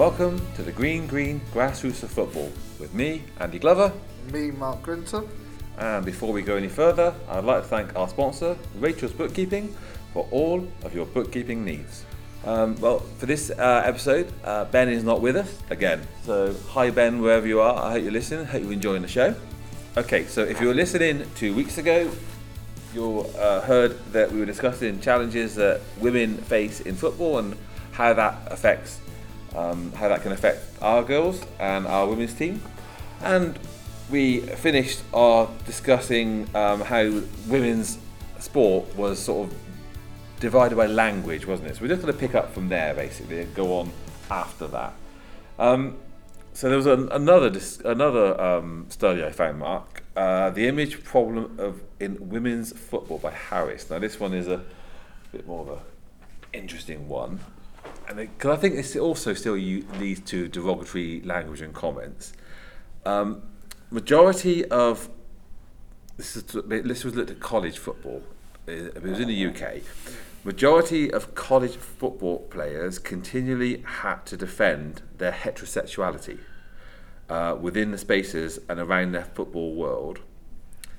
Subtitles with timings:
[0.00, 3.92] Welcome to the Green Green Grassroots of Football with me, Andy Glover.
[4.32, 5.28] Me, Mark Grinton.
[5.76, 9.76] And before we go any further, I'd like to thank our sponsor, Rachel's Bookkeeping,
[10.14, 12.06] for all of your bookkeeping needs.
[12.46, 16.00] Um, well, for this uh, episode, uh, Ben is not with us again.
[16.24, 17.84] So, hi Ben, wherever you are.
[17.84, 18.46] I hope you're listening.
[18.46, 19.34] I hope you're enjoying the show.
[19.98, 22.10] Okay, so if you were listening two weeks ago,
[22.94, 27.54] you uh, heard that we were discussing challenges that women face in football and
[27.92, 28.98] how that affects
[29.56, 32.62] um, how that can affect our girls and our women's team.
[33.22, 33.58] And
[34.10, 37.98] we finished our discussing um, how women's
[38.38, 39.56] sport was sort of
[40.40, 41.76] divided by language, wasn't it?
[41.76, 43.92] So we're just going to pick up from there basically and go on
[44.30, 44.94] after that.
[45.58, 45.98] Um,
[46.52, 51.04] so there was an, another dis- another um, study I found, Mark, uh, the image
[51.04, 53.88] problem of in women's football by Harris.
[53.90, 54.62] Now this one is a
[55.32, 55.78] bit more of a
[56.52, 57.38] interesting one
[58.16, 62.32] because I think this also still leads to derogatory language and comments.
[63.04, 63.42] Um,
[63.90, 65.08] majority of
[66.16, 68.22] this is this was looked at college football.
[68.66, 69.82] It was in the UK.
[70.44, 76.38] Majority of college football players continually had to defend their heterosexuality
[77.28, 80.20] uh, within the spaces and around their football world,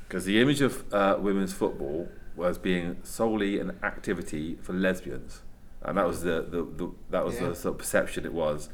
[0.08, 5.42] because the image of uh, women's football was being solely an activity for lesbians
[5.84, 7.50] and that was the, the, the that was yeah.
[7.50, 8.70] the sort of perception it was.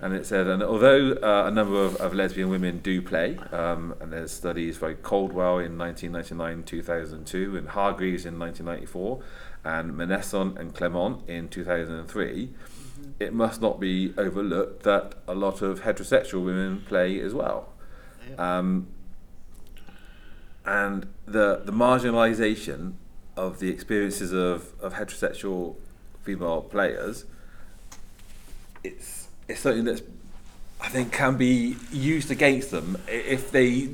[0.00, 3.94] And it said, and although uh, a number of, of lesbian women do play, um,
[4.00, 9.22] and there's studies by Caudwell in 1999, 2002, and Hargreaves in 1994,
[9.64, 13.10] and Mennesson and Clement in 2003, mm-hmm.
[13.20, 17.72] it must not be overlooked that a lot of heterosexual women play as well.
[18.28, 18.58] Yeah.
[18.58, 18.88] Um,
[20.66, 22.94] and the the marginalisation
[23.36, 25.76] of the experiences of, of heterosexual
[26.24, 27.24] female players,
[28.82, 30.02] it's it's something that's
[30.80, 33.90] I think can be used against them if they.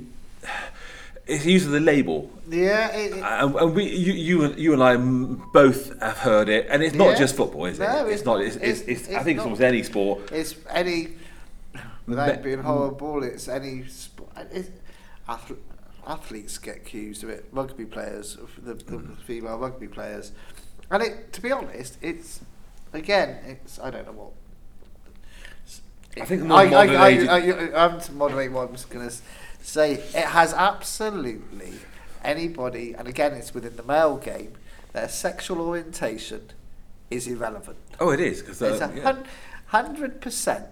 [1.27, 2.29] It's used as a label.
[2.49, 6.49] Yeah, it, it, and, and, we, you, you, and you and I both have heard
[6.49, 7.19] it, and it's not yeah.
[7.19, 7.85] just football, is it?
[7.85, 8.41] No, it's, it's not.
[8.41, 9.43] It's, it's, it's, I think not.
[9.43, 10.33] it's almost any sport.
[10.33, 11.11] It's any,
[12.07, 14.31] without Me, being horrible, it's any sport.
[14.51, 14.71] It's,
[16.05, 17.47] athletes get accused of it.
[17.53, 19.17] Rugby players, the, the mm.
[19.19, 20.33] female rugby players,
[20.91, 22.41] and it, to be honest, it's
[22.93, 24.33] again, it's I don't know what.
[26.21, 29.15] I think more I, I, I, I, I'm to moderate what I'm going to
[29.63, 29.93] say.
[29.93, 31.75] It has absolutely
[32.25, 34.55] anybody, and again, it's within the male game.
[34.93, 36.51] Their sexual orientation
[37.11, 37.79] is irrelevant.
[38.01, 39.25] Oh, it is because uh, it's a
[39.67, 40.67] hundred percent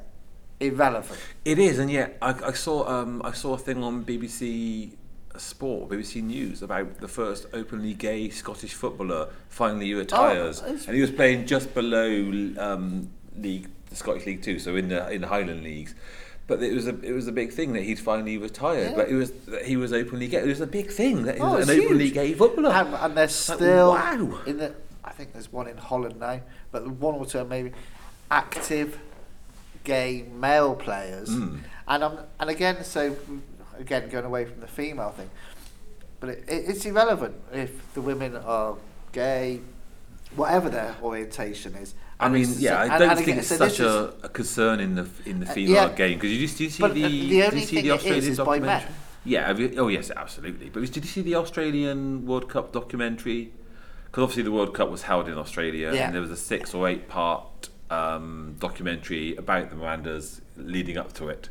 [0.59, 1.21] irrelevant.
[1.45, 4.91] It is, and yet I, I saw um, I saw a thing on BBC
[5.39, 11.01] Sport, BBC News, about the first openly gay Scottish footballer finally retires, oh, and he
[11.01, 12.09] was playing just below
[12.59, 15.95] um, league, the Scottish League Two, so in the in the Highland leagues.
[16.47, 18.91] But it was a it was a big thing that he'd finally retired.
[18.91, 18.97] Yeah.
[18.97, 20.39] But it was that he was openly gay.
[20.39, 21.85] It was a big thing that he oh, was an huge.
[21.85, 22.71] openly gay footballer.
[22.71, 24.41] And, and there's still like, wow.
[24.47, 24.75] In the,
[25.05, 26.41] I think there's one in Holland now,
[26.73, 27.73] but one or two maybe
[28.31, 28.99] active
[29.85, 31.29] gay male players.
[31.29, 31.61] Mm.
[31.87, 33.17] And um, and again, so
[33.79, 35.31] again going away from the female thing,
[36.21, 38.77] but it, it, it's irrelevant if the women are
[39.13, 39.61] gay,
[40.37, 41.95] whatever their orientation is.
[42.21, 44.97] I mean, yeah, I don't and, think again, it's so such a, a, concern in
[44.97, 47.29] the in the uh, female uh, yeah, game because you, just do you see the,
[47.29, 48.91] the only see the Australian documentary?
[49.25, 50.69] Yeah, you, oh yes, absolutely.
[50.69, 53.53] But did you see the Australian World Cup documentary?
[54.07, 56.07] Because obviously the World Cup was held in Australia, yeah.
[56.07, 61.13] and there was a six or eight part um, documentary about the Matildas leading up
[61.15, 61.51] to it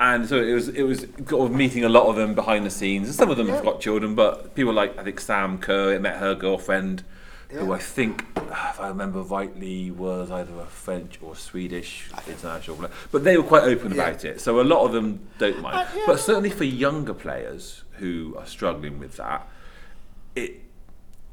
[0.00, 2.70] and so it was it was sort of meeting a lot of them behind the
[2.70, 3.14] scenes.
[3.14, 3.54] Some of them yeah.
[3.54, 7.04] have got children, but people like I think Sam Kerr met her girlfriend,
[7.52, 7.60] yeah.
[7.60, 12.90] who I think, if I remember rightly, was either a French or Swedish international player.
[13.12, 14.08] But they were quite open yeah.
[14.08, 15.76] about it, so a lot of them don't mind.
[15.76, 19.48] Uh, but certainly for younger players who are struggling with that,
[20.34, 20.60] it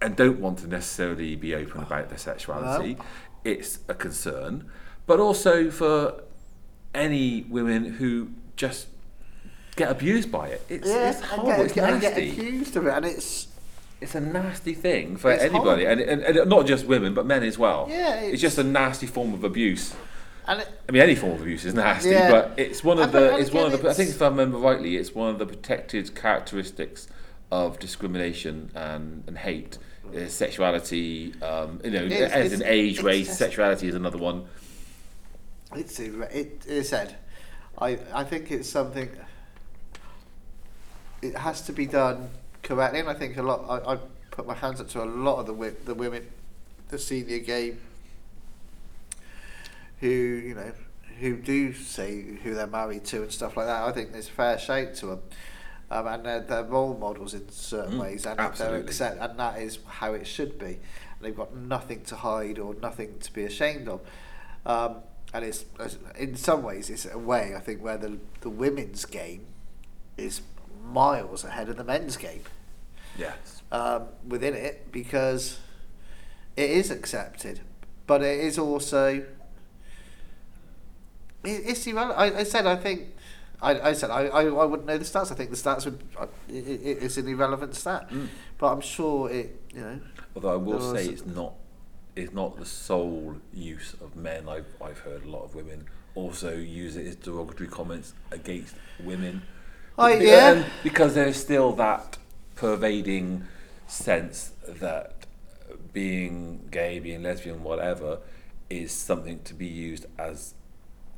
[0.01, 2.97] and don't want to necessarily be open about their sexuality,
[3.44, 4.69] it's a concern.
[5.06, 6.24] But also for
[6.94, 8.87] any women who just
[9.75, 10.63] get abused by it.
[10.69, 11.47] It's, yeah, it's horrible.
[11.47, 12.31] Get, it's nasty.
[12.31, 13.47] Get accused of it, and it's
[13.99, 17.57] it's a nasty thing for anybody, and, and, and, not just women, but men as
[17.57, 17.87] well.
[17.89, 19.95] Yeah, it's, it's just a nasty form of abuse.
[20.47, 22.31] And it, I mean, any form of abuse is nasty, yeah.
[22.31, 23.35] but it's one of the.
[23.37, 23.89] It's one of the.
[23.89, 27.07] I think if I remember rightly, it's one of the protected characteristics
[27.51, 29.77] of discrimination and, and hate.
[30.27, 34.45] Sexuality, um, you know, as an age, race, sexuality is another one.
[35.73, 37.15] It's it, it said
[37.81, 39.10] I, I think it's something.
[41.22, 42.30] It has to be done
[42.63, 43.66] correctly, and I think a lot.
[43.68, 43.98] I, I
[44.31, 46.28] put my hands up to a lot of the the women,
[46.89, 47.80] the senior game,
[50.00, 50.72] who you know,
[51.19, 53.83] who do say who they're married to and stuff like that.
[53.83, 55.22] I think there's fair shake to them.
[55.89, 58.78] Um, and they're, they're role models in certain Mm, ways, and absolutely.
[58.78, 60.66] they're accept, and that is how it should be.
[60.68, 60.80] And
[61.19, 64.00] they've got nothing to hide or nothing to be ashamed of.
[64.66, 64.98] Um,
[65.33, 65.66] and it's
[66.18, 69.45] in some ways it's a way I think where the the women's game
[70.18, 70.42] is
[70.83, 72.44] miles ahead of the men's game
[73.18, 73.62] Yes.
[73.72, 75.60] um, within it because
[76.56, 77.60] it is accepted,
[78.07, 79.24] but it is also
[81.44, 82.19] it, it's irrelevant.
[82.19, 83.07] I, I said I think
[83.62, 85.31] I, I said I, I, I wouldn't know the stats.
[85.31, 86.01] I think the stats would
[86.50, 88.28] it, it, it's an irrelevant stat, Mm.
[88.57, 90.00] but I'm sure it you know
[90.36, 91.54] Although I will say it's not
[92.15, 94.47] it's not the sole use of men.
[94.49, 95.85] I've I've heard a lot of women
[96.15, 99.43] also use it as derogatory comments against women.
[99.97, 100.51] I- Be- yeah.
[100.53, 102.17] and because there's still that
[102.55, 103.43] pervading
[103.87, 105.25] sense that
[105.93, 108.19] being gay, being lesbian, whatever,
[108.69, 110.53] is something to be used as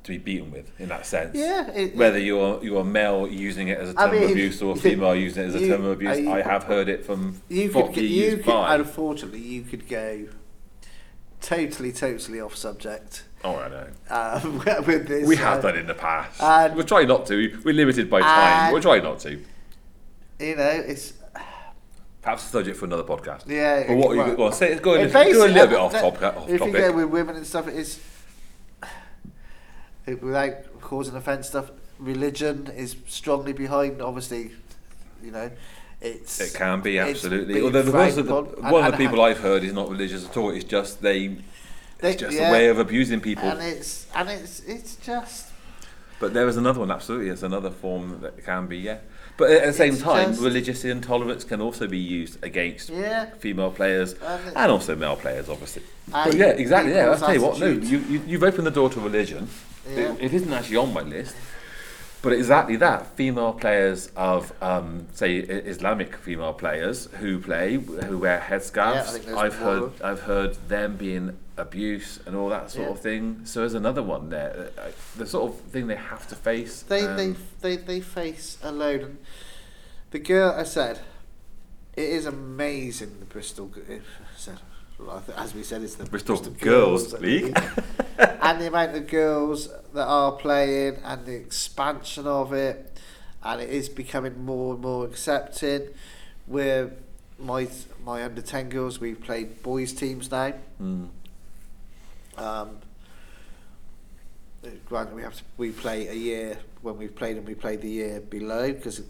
[0.03, 1.35] to be beaten with in that sense.
[1.35, 4.61] Yeah, it- Whether you're you're a male using it as a term mean, of abuse
[4.61, 6.89] or a female using it as a you- term of abuse, I- I have heard
[6.89, 10.27] it from you could you could unfortunately you could go
[11.43, 13.87] totally totally off subject Oh, I know.
[14.09, 14.57] um,
[14.87, 15.27] with this.
[15.27, 16.41] We have uh, done in the past.
[16.75, 17.59] we're trying not to.
[17.65, 18.71] We're limited by time.
[18.73, 19.31] we're trying not to.
[20.39, 21.13] You know, it's
[22.21, 23.47] Perhaps a subject for another podcast.
[23.49, 24.51] Yeah, But what it- you well?
[24.53, 26.23] Say, go, a It little- go a little bit off topic.
[26.23, 26.73] Off if topic.
[26.73, 27.99] you go with women and stuff, it's
[30.21, 31.47] without causing offence.
[31.47, 31.71] Stuff.
[31.99, 34.01] Religion is strongly behind.
[34.01, 34.51] Obviously,
[35.21, 35.51] you know,
[36.03, 37.61] it's it can be absolutely.
[37.61, 40.25] Although the most of the, one and- of the people I've heard is not religious
[40.27, 40.49] at all.
[40.51, 41.27] It's just they.
[41.99, 43.47] they- It's just yeah, a way of abusing people.
[43.49, 45.47] and it's and it's it's just
[46.19, 46.91] But there is another one.
[46.91, 48.77] Absolutely, it's another form that can be.
[48.77, 48.97] Yeah.
[49.35, 53.31] But at the same It's time, just- religious intolerance can also be used against yeah.
[53.39, 55.81] female players And and also male players, obviously.
[56.11, 56.93] But yeah, exactly.
[56.93, 57.59] Yeah, I'll people's tell you what.
[57.59, 59.47] No, you, you you've opened the door to religion.
[59.89, 60.13] Yeah.
[60.13, 61.35] It, it isn't actually on my list,
[62.23, 63.05] but exactly that.
[63.15, 69.23] Female players of, um, say, Islamic female players who play, who wear headscarves.
[69.23, 72.93] there's I've heard, I've heard them being abuse and all that sort Yeah.
[72.93, 73.41] of thing.
[73.43, 74.69] So there's another one there.
[74.77, 74.87] Uh,
[75.17, 76.81] The sort of thing they have to face.
[76.81, 79.01] They, um, they they they face a load.
[79.03, 79.17] And
[80.11, 81.01] the girl, I said,
[81.95, 83.17] it is amazing.
[83.19, 84.01] The Bristol, g- it-
[84.35, 84.72] said, well, I th-
[85.37, 87.57] as we said, it's the Bristol Girls League.
[88.17, 92.97] and the amount of girls that are playing, and the expansion of it,
[93.43, 95.93] and it is becoming more and more accepted.
[96.45, 96.91] Where
[97.39, 97.67] my
[98.03, 100.53] my under ten girls, we've played boys teams now.
[100.81, 101.09] Mm.
[102.37, 102.77] Um,
[104.85, 107.89] granted, we have to we play a year when we've played and we played the
[107.89, 109.01] year below because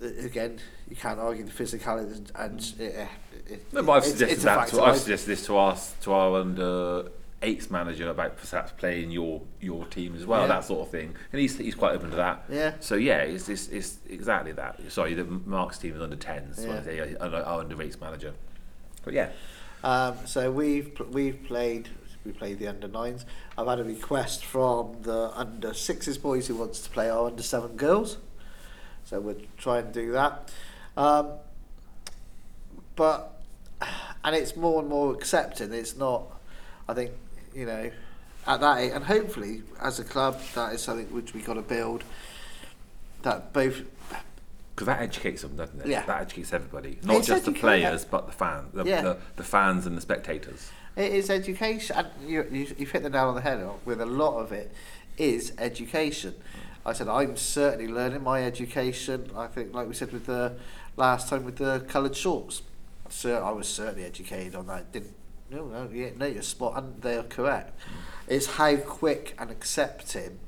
[0.00, 0.58] again
[0.88, 3.08] you can't argue the physicality and, and it,
[3.52, 4.68] it, No, but I've suggested it's a that.
[4.68, 7.08] To, I've suggested this to our to our under
[7.44, 10.46] eights manager about perhaps playing your your team as well, Yeah.
[10.48, 11.14] that sort of thing.
[11.32, 12.44] And he's he's quite open to that.
[12.48, 12.74] Yeah.
[12.80, 14.80] So yeah, it's it's, it's exactly that.
[14.92, 16.56] Sorry, the Mark's team is under tens.
[16.56, 17.16] So Yeah.
[17.20, 18.34] Uh, our under eights manager.
[19.04, 19.30] But yeah,
[19.82, 21.88] Um, so we've we've played
[22.24, 23.26] we played the under nines.
[23.58, 27.42] I've had a request from the under sixes boys who wants to play our under
[27.42, 28.18] seven girls.
[29.04, 30.52] So we'll try and do that.
[30.96, 31.32] Um,
[32.94, 33.31] but
[34.24, 35.72] and it's more and more accepting.
[35.72, 36.24] It's not.
[36.88, 37.12] I think
[37.54, 37.90] you know
[38.46, 41.62] at that age, and hopefully as a club that is something which we got to
[41.62, 42.04] build.
[43.22, 43.82] That both
[44.74, 45.86] because that educates them, doesn't it?
[45.86, 46.04] Yeah.
[46.06, 49.02] That educates everybody, not It's just the players, but the fan, the, Yeah.
[49.02, 50.70] the, the fans and the spectators.
[50.96, 51.96] It is education.
[51.96, 54.72] And you, you, you've hit the nail on the head with a lot of it
[55.18, 56.34] is education.
[56.84, 59.30] I said, I'm certainly learning my education.
[59.36, 60.54] I think, like we said with the
[60.96, 62.62] last time with the coloured shorts,
[63.12, 64.90] so I was certainly educated on that.
[64.90, 65.14] Didn't,
[65.50, 67.78] no, no, yeah, no, you're spot and They're correct.
[68.26, 70.40] It's how quick and accepting.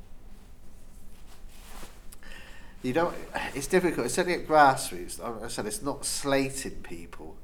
[2.82, 3.14] You don't.
[3.54, 4.06] It's difficult.
[4.06, 5.22] It's certainly at grassroots.
[5.22, 7.36] I I said it's not slating people,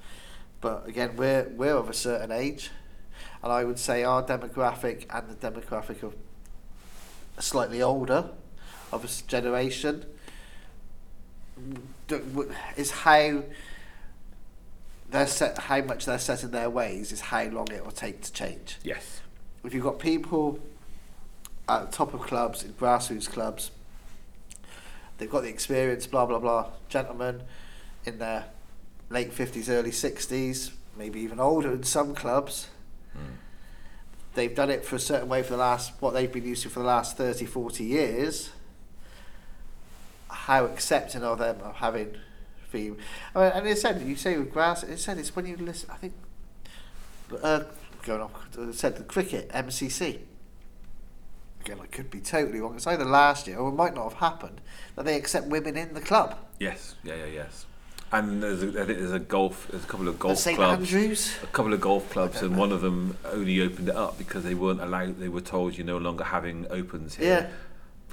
[0.61, 2.71] but again, we're we're of a certain age,
[3.43, 6.15] and I would say our demographic and the demographic of
[7.39, 8.31] slightly older
[8.93, 10.05] of a generation
[12.77, 13.43] is how
[15.11, 18.21] they're set how much they're set in their ways is how long it will take
[18.23, 19.21] to change Yes.
[19.65, 20.59] if you've got people
[21.69, 23.71] at the top of clubs in grassroots clubs
[25.19, 27.43] they've got the experience blah blah blah gentlemen
[28.05, 28.47] in their
[29.11, 32.69] late 50s early 60s maybe even older in some clubs
[33.13, 33.35] hmm.
[34.35, 36.69] they've done it for a certain way for the last what they've been used to
[36.71, 38.51] for the last 30 40 years
[40.29, 42.17] how accepting are them of having
[42.71, 42.97] theme
[43.35, 45.91] I mean, and it said you say with grass it said it's when you listen
[45.91, 46.15] I think
[47.43, 47.61] uh,
[48.03, 48.33] going off.
[48.59, 50.21] it said the cricket MCC
[51.61, 52.77] again, I could be totally wrong.
[52.77, 54.61] It's either last year or it might not have happened
[54.97, 56.37] that they accept women in the club.
[56.59, 57.67] Yes, yeah, yeah, yes.
[58.13, 60.93] And there's a, I think there's a golf, there's a couple of golf St clubs,
[60.93, 61.37] Andrews.
[61.45, 64.55] a couple of golf clubs, and one of them only opened it up because they
[64.55, 65.21] weren't allowed.
[65.21, 67.27] They were told you're no longer having opens here.
[67.29, 67.49] Yeah.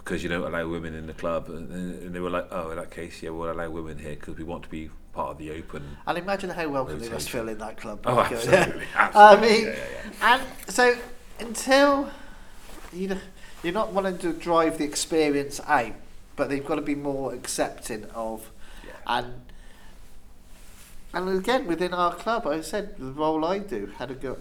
[0.07, 2.77] Because you don't allow women in the club, and, and they were like, "Oh, in
[2.77, 5.51] that case, yeah, we'll allow women here because we want to be part of the
[5.51, 7.99] open." And imagine how welcome they must feel in that club.
[8.05, 10.41] Oh, Like, uh, absolutely, I mean, yeah, yeah, and
[10.73, 10.95] so
[11.41, 12.09] until
[12.93, 13.17] you know,
[13.63, 15.91] you're not wanting to drive the experience out,
[16.37, 18.49] but they've got to be more accepting of,
[18.85, 18.91] Yeah.
[19.07, 19.41] and
[21.13, 24.37] and again within our club, I said the role I do had a go.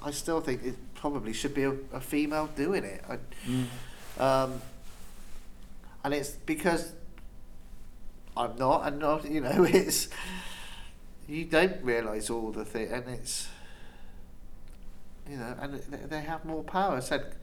[0.00, 3.02] I still think it probably should be a, a female doing it.
[3.08, 4.62] I, um,
[6.08, 6.92] and it's because
[8.34, 10.08] I'm not, and not, you know, it's
[11.28, 13.46] you don't realise all the thing, and it's
[15.28, 15.74] you know, and
[16.08, 16.96] they- have more power.
[16.96, 17.34] I said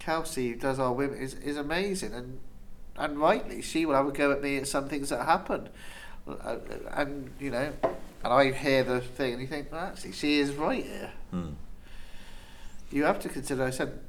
[0.00, 2.40] Kelsey, who does our women, is is amazing, and
[2.96, 5.68] and rightly, she will have a go at me at some things that happen,
[6.26, 6.56] uh,
[6.94, 10.52] and you know, and I hear the thing, and you think, well, actually, she is
[10.54, 11.12] right here.
[11.30, 11.50] Hmm.
[12.90, 13.62] You have to consider.
[13.62, 14.00] I said,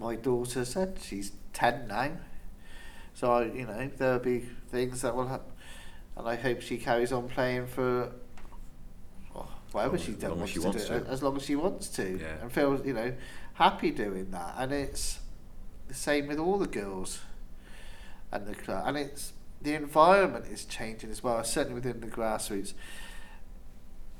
[0.00, 2.10] my daughter said she's ten now,
[3.14, 4.40] so you know there'll be
[4.70, 5.52] things that will happen,
[6.16, 8.12] and I hope she carries on playing for
[9.34, 11.06] well, whatever As she long wants she to wants do, to.
[11.06, 12.26] as long as she wants to, Yeah.
[12.42, 13.12] and feels you know
[13.54, 15.18] happy doing that, and it's
[15.88, 17.20] the same with all the girls
[18.32, 22.72] and the club, and it's the environment is changing as well, certainly within the grassroots.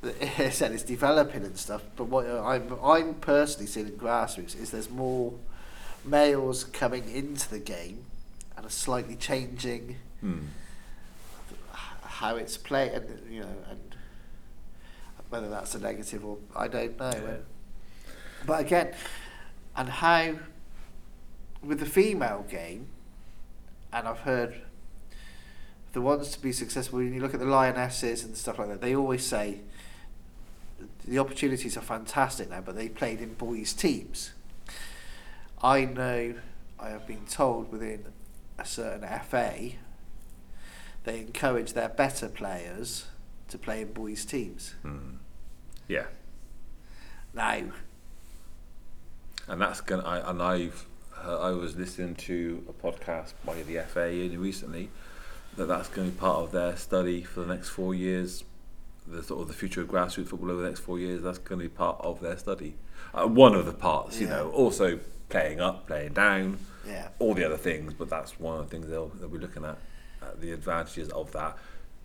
[0.38, 4.70] I said it's developing and stuff, but what I'm I'm personally seeing in grassroots is
[4.70, 5.34] there's more
[6.04, 8.04] males coming into the game
[8.56, 10.38] and are slightly changing Hmm.
[12.02, 13.96] how it's played, and you know, and
[15.30, 17.10] whether that's a negative or I don't know.
[17.10, 17.36] Yeah.
[18.46, 18.94] But again,
[19.76, 20.34] and how
[21.62, 22.88] with the female game,
[23.92, 24.60] and I've heard
[25.92, 26.98] the ones to be successful.
[26.98, 29.60] When you look at the lionesses and stuff like that, they always say
[31.06, 34.32] the opportunities are fantastic now, but they played in boys' teams.
[35.62, 36.34] I know,
[36.78, 38.06] I have been told within
[38.58, 39.72] a certain FA,
[41.04, 43.06] they encourage their better players
[43.48, 44.74] to play in boys' teams.
[44.82, 45.16] Hmm.
[45.88, 46.06] Yeah.
[47.34, 47.62] Now,
[49.48, 50.04] and that's gonna.
[50.04, 50.86] I, and I've
[51.24, 54.90] uh, I was listening to a podcast by the FA recently
[55.56, 58.44] that that's going to be part of their study for the next four years.
[59.06, 61.22] The sort of the future of grassroots football over the next four years.
[61.22, 62.76] That's going to be part of their study.
[63.12, 64.50] Uh, one of the parts, you know.
[64.50, 65.00] Also
[65.30, 67.94] playing up, playing down, yeah, all the other things.
[67.94, 69.78] But that's one of the things they'll they'll be looking at,
[70.22, 71.56] at the advantages of that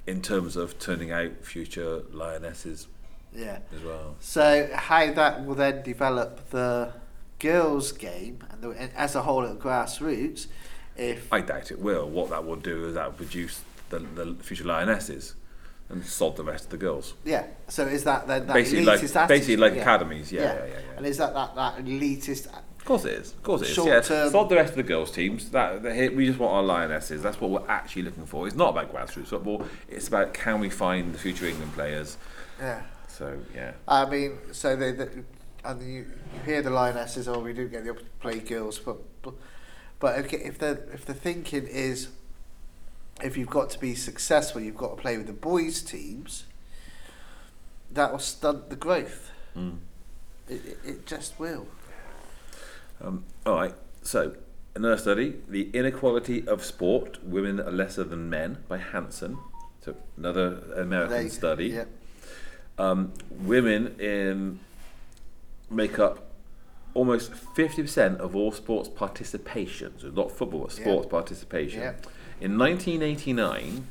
[0.07, 2.87] in terms of turning out future lionesses
[3.33, 3.59] yeah.
[3.75, 4.15] as well.
[4.19, 6.93] So how that will then develop the
[7.39, 10.47] girls' game and, the, and as a whole at grassroots,
[10.95, 12.09] if I doubt it will.
[12.09, 15.35] What that will do is that will produce the, the future lionesses
[15.89, 17.13] and sod the rest of the girls.
[17.25, 19.81] yeah, so is that then that basically, like elitist basically like yeah.
[19.81, 20.31] academies.
[20.31, 20.65] Yeah, yeah, yeah.
[20.65, 22.47] yeah, And is that that that elitist?
[22.85, 23.31] Of course it is.
[23.31, 23.73] Of course it is.
[23.73, 25.49] Short yeah, term- sod the rest of the girls' teams.
[25.49, 27.23] That, that we just want our lionesses.
[27.23, 28.45] That's what we're actually looking for.
[28.45, 29.65] It's not about grassroots football.
[29.89, 32.19] It's about can we find the future England players.
[32.59, 32.83] Yeah.
[33.07, 35.07] So yeah, I mean, so they, they
[35.63, 36.05] and you, you
[36.45, 38.97] hear the lionesses, oh, we do get the opportunity to play girls, but,
[39.99, 42.09] but okay, if the if the thinking is,
[43.23, 46.45] if you've got to be successful, you've got to play with the boys' teams.
[47.91, 49.31] That will stunt the growth.
[49.57, 49.77] mm.
[50.47, 51.65] It, it, it just will.
[53.01, 53.73] Um, all right.
[54.01, 54.35] So
[54.75, 57.23] another study: the inequality of sport.
[57.23, 59.37] Women are lesser than men by Hansen.
[59.81, 61.67] So another American They- study.
[61.67, 61.85] Yeah.
[62.77, 64.59] um, women in
[65.69, 66.31] make up
[66.93, 69.93] almost 50% of all sports participation.
[69.99, 71.81] So not football, but sports participation.
[71.81, 71.93] Yeah.
[72.39, 73.87] In 1989,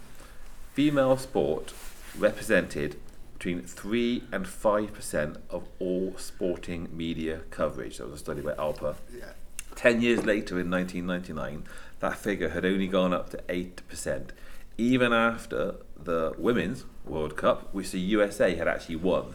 [0.73, 1.73] female sport
[2.19, 2.97] represented
[3.45, 7.99] between 3 and 5% of all sporting media coverage.
[7.99, 8.97] That was a study by Alpa.
[9.15, 9.33] Yeah.
[9.75, 11.65] 10 years later, in 1999,
[12.01, 14.31] that figure had only gone up to 8%.
[14.79, 19.35] Even after the Women's World Cup, which the USA had actually won,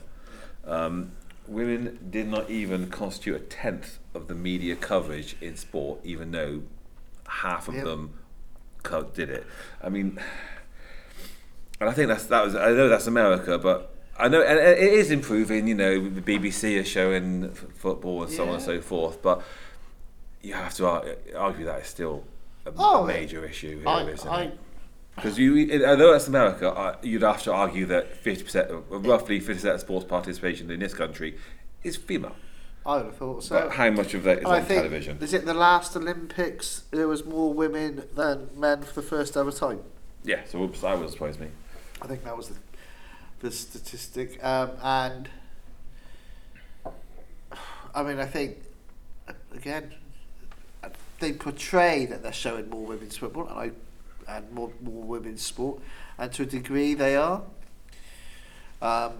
[0.66, 1.12] um,
[1.48, 6.64] women did not even constitute a tenth of the media coverage in sport, even though
[7.28, 7.84] half of Yep.
[7.86, 8.14] them
[8.82, 9.46] co- did it.
[9.84, 10.20] I mean,
[11.80, 12.56] and I think that's that was.
[12.56, 15.68] I know that's America, but I know and it is improving.
[15.68, 19.42] You know, the BBC are showing f- football and so on and so forth, but
[20.42, 22.24] you have to ar- argue that it's still
[22.66, 24.60] a Oh, major issue here, isn't I, it?
[25.16, 29.76] Because you, although that's America, you'd have to argue that fifty percent, roughly fifty percent
[29.76, 31.38] of sports participation in this country
[31.84, 32.36] is female.
[32.86, 33.60] I would have thought so.
[33.60, 35.18] But how much of that is And on television?
[35.22, 36.84] Is it the last Olympics?
[36.92, 39.82] There was more women than men for the first ever time.
[40.24, 41.48] Yeah, so that would surprise me.
[42.02, 42.56] I think that was the,
[43.40, 44.44] the statistic.
[44.44, 45.30] Um, and
[47.94, 48.58] I mean, I think
[49.54, 49.94] again
[51.20, 53.72] they portray that they're showing more women's football, and I
[54.38, 55.82] and more more women's sport,
[56.18, 57.42] and to a degree they are.
[58.82, 59.14] Um,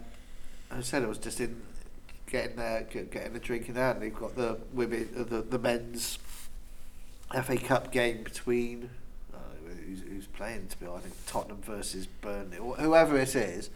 [0.72, 1.62] I said, it was just in
[2.28, 5.42] getting there, get, getting a drink in there, and they've got the women, uh, the
[5.42, 6.20] the men's
[7.44, 8.90] FA Cup game between
[9.34, 9.38] uh,
[9.86, 13.70] who's, who's playing to be honest, I think Tottenham versus Burnley or whoever it is.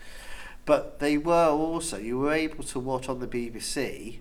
[0.66, 4.20] But they were also you were able to watch on the BBC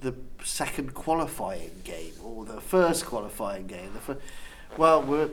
[0.00, 3.92] the second qualifying game or the first qualifying game.
[3.92, 4.18] The fir-
[4.76, 5.30] well, we're,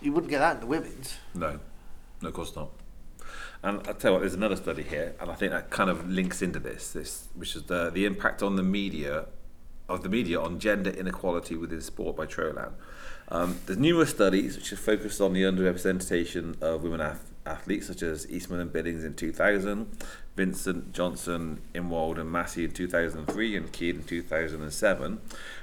[0.00, 1.16] you wouldn't get that in the women's.
[1.34, 1.60] No,
[2.22, 2.70] no, of course not.
[3.62, 6.08] And I tell you what, there's another study here, and I think that kind of
[6.08, 9.26] links into this, this which is the the impact on the media
[9.88, 12.72] of the media on gender inequality within sport by Trolan.
[13.28, 18.02] Um, there's numerous studies which have focused on the underrepresentation of women ath- athletes, such
[18.02, 19.86] as Eastman and Billings in 2000,
[20.36, 25.20] Vincent Johnson, Imwald and Massey in 2003, and Keane in 2007,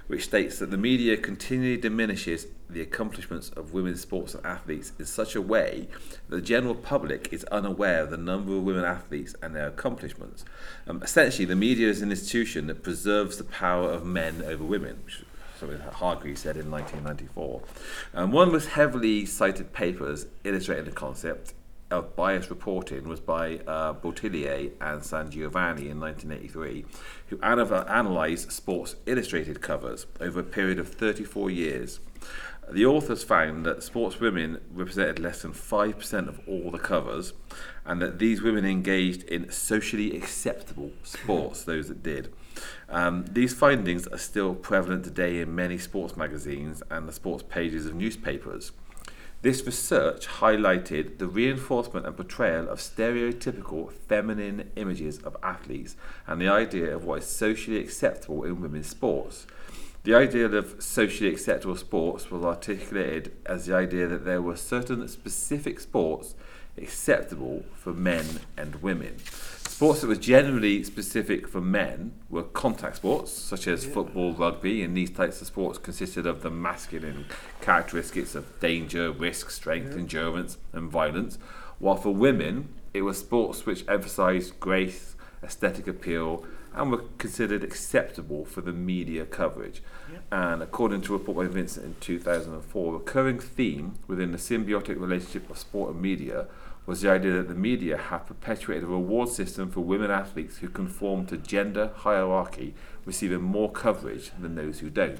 [0.07, 5.05] which states that the media continually diminishes the accomplishments of women's sports and athletes in
[5.05, 5.87] such a way
[6.29, 10.45] that the general public is unaware of the number of women athletes and their accomplishments.
[10.87, 15.01] Um, essentially, the media is an institution that preserves the power of men over women,
[15.03, 15.23] which
[15.59, 17.61] something Hargreaves said in 1994.
[18.13, 21.53] Um, one of the most heavily cited papers illustrating the concept
[21.91, 26.85] of bias reporting was by uh, and San Giovanni in 1983,
[27.27, 31.99] who ana- analysed Sports Illustrated covers over a period of 34 years.
[32.71, 37.33] The authors found that sportswomen represented less than 5% of all the covers,
[37.85, 42.33] and that these women engaged in socially acceptable sports, those that did.
[42.87, 47.85] Um, these findings are still prevalent today in many sports magazines and the sports pages
[47.85, 48.71] of newspapers.
[49.41, 55.95] This research highlighted the reinforcement and portrayal of stereotypical feminine images of athletes
[56.27, 59.47] and the idea of what is socially acceptable in women's sports.
[60.03, 65.07] The idea of socially acceptable sports was articulated as the idea that there were certain
[65.07, 66.35] specific sports
[66.77, 69.17] acceptable for men and women.
[69.81, 74.95] Sports that were generally specific for men were contact sports, such as football, rugby, and
[74.95, 77.25] these types of sports consisted of the masculine
[77.61, 81.39] characteristics of danger, risk, strength, endurance, and violence.
[81.79, 88.45] While for women, it was sports which emphasized grace, aesthetic appeal, and were considered acceptable
[88.45, 89.81] for the media coverage.
[90.31, 94.99] And according to a report by Vincent in 2004, a recurring theme within the symbiotic
[94.99, 96.45] relationship of sport and media
[96.91, 100.67] was the idea that the media have perpetuated a reward system for women athletes who
[100.67, 102.73] conform to gender hierarchy,
[103.05, 105.19] receiving more coverage than those who don't.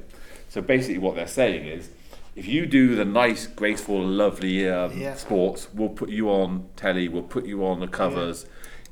[0.49, 1.89] So basically, what they're saying is,
[2.35, 5.15] if you do the nice, graceful, lovely um, Yeah.
[5.15, 8.45] sports, we'll put you on telly, we'll put you on the covers.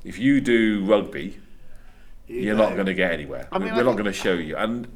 [0.06, 1.38] If you do rugby,
[2.28, 2.70] You you're know.
[2.70, 3.50] not going to get anywhere.
[3.52, 4.56] I mean, We're I not going to show you.
[4.56, 4.88] And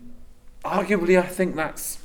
[0.64, 1.98] arguably, I think that's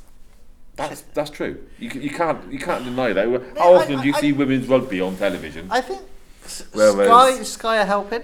[0.87, 1.63] that's that's true.
[1.77, 3.27] You, you can't you can't deny that.
[3.57, 5.67] How I- often do you I- see women's rugby on television?
[5.69, 6.01] I think
[6.45, 8.23] S- Whereas- Sky Sky are helping.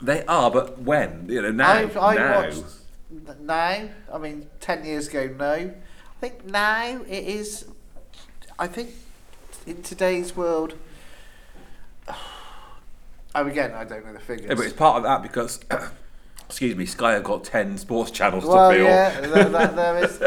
[0.00, 2.40] They are, but when you know now I've, I now.
[2.42, 2.62] watched
[3.10, 3.88] n- now.
[4.12, 5.52] I mean, ten years ago, no.
[5.52, 7.64] I think now it is.
[8.58, 8.90] I think
[9.66, 10.74] in today's world.
[13.34, 14.48] Oh, again, I don't know the figures.
[14.48, 15.60] Yeah, but it's part of that because.
[16.48, 18.86] Excuse me, Sky have got ten sports channels well, to fill.
[18.86, 20.18] yeah, there, there, there is.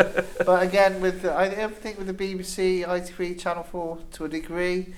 [0.45, 4.93] But again, with the, I think with the BBC, ITV, Channel Four, to a degree,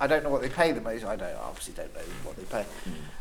[0.00, 1.04] I don't know what they pay the most.
[1.04, 2.64] I don't obviously don't know what they pay.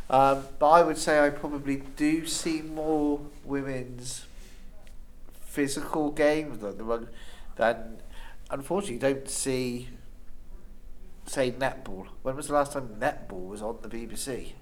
[0.09, 4.25] Um, but I would say I probably do see more women's
[5.41, 7.07] physical games like the rug
[7.55, 7.97] than
[8.51, 9.89] unfortunately you don't see
[11.25, 12.07] say netball.
[12.21, 14.53] When was the last time netball was on the BBC?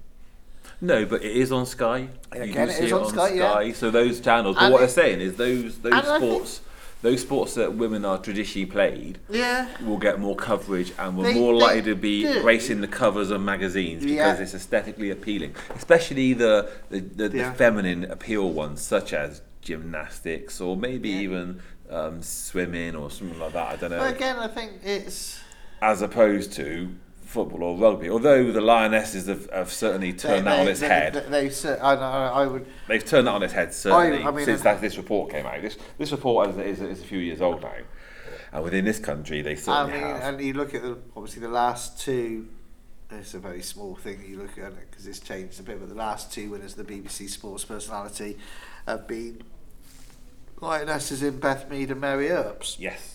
[0.81, 2.09] No, but it is on Sky.
[2.33, 3.73] Yeah, you again, do it see is it on on Sky, yeah.
[3.73, 4.55] So those channels.
[4.55, 6.61] But And what they're saying is those those And I think- sports,
[7.01, 9.67] those sports that women are traditionally played, Yeah.
[9.85, 12.41] will get more coverage and we're They- more they likely to be do.
[12.41, 14.35] gracing the covers of magazines because Yeah.
[14.37, 17.53] it's aesthetically appealing, especially the the, the, the Yeah.
[17.53, 21.19] feminine appeal ones, such as gymnastics or maybe Yeah.
[21.21, 21.59] even
[21.91, 23.67] um, swimming or something like that.
[23.73, 23.99] I don't know.
[23.99, 25.39] But again, I think it's
[25.81, 26.89] As opposed to
[27.35, 31.13] football or rugby, although the lionesses have, have certainly turned that on its they, head.
[31.29, 32.65] They, they, I, I, I would.
[32.87, 35.61] They've turned that on its head certainly I mean, since that, this report came out.
[35.61, 37.75] This this report is, is, is a few years old now,
[38.53, 40.21] and within this country they I certainly mean, have.
[40.21, 42.47] and you look at the obviously the last two
[43.11, 45.79] it's a very small thing you look at it because it's changed a bit.
[45.79, 48.37] But the last two winners of the BBC Sports Personality
[48.87, 49.43] have been
[50.61, 52.77] Lionesses in Beth Mead and Mary Earps.
[52.79, 53.14] Yes.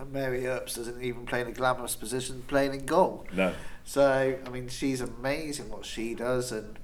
[0.00, 3.26] And Mary Earps doesn't even play in a glamorous position, playing in goal.
[3.34, 3.52] No.
[3.84, 6.78] So I mean, she's amazing what she does, and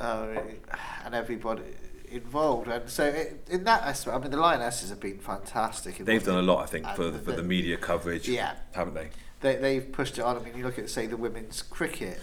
[0.00, 0.40] uh,
[1.04, 1.62] and everybody
[2.10, 2.68] involved.
[2.68, 5.98] And so it, in that aspect, I mean, the Lionesses have been fantastic.
[5.98, 8.26] They've done a lot, I think, for the, for the media coverage.
[8.26, 8.54] Yeah.
[8.72, 9.10] Haven't they?
[9.40, 10.38] They they've pushed it on.
[10.38, 12.18] I mean, you look at say the women's cricket.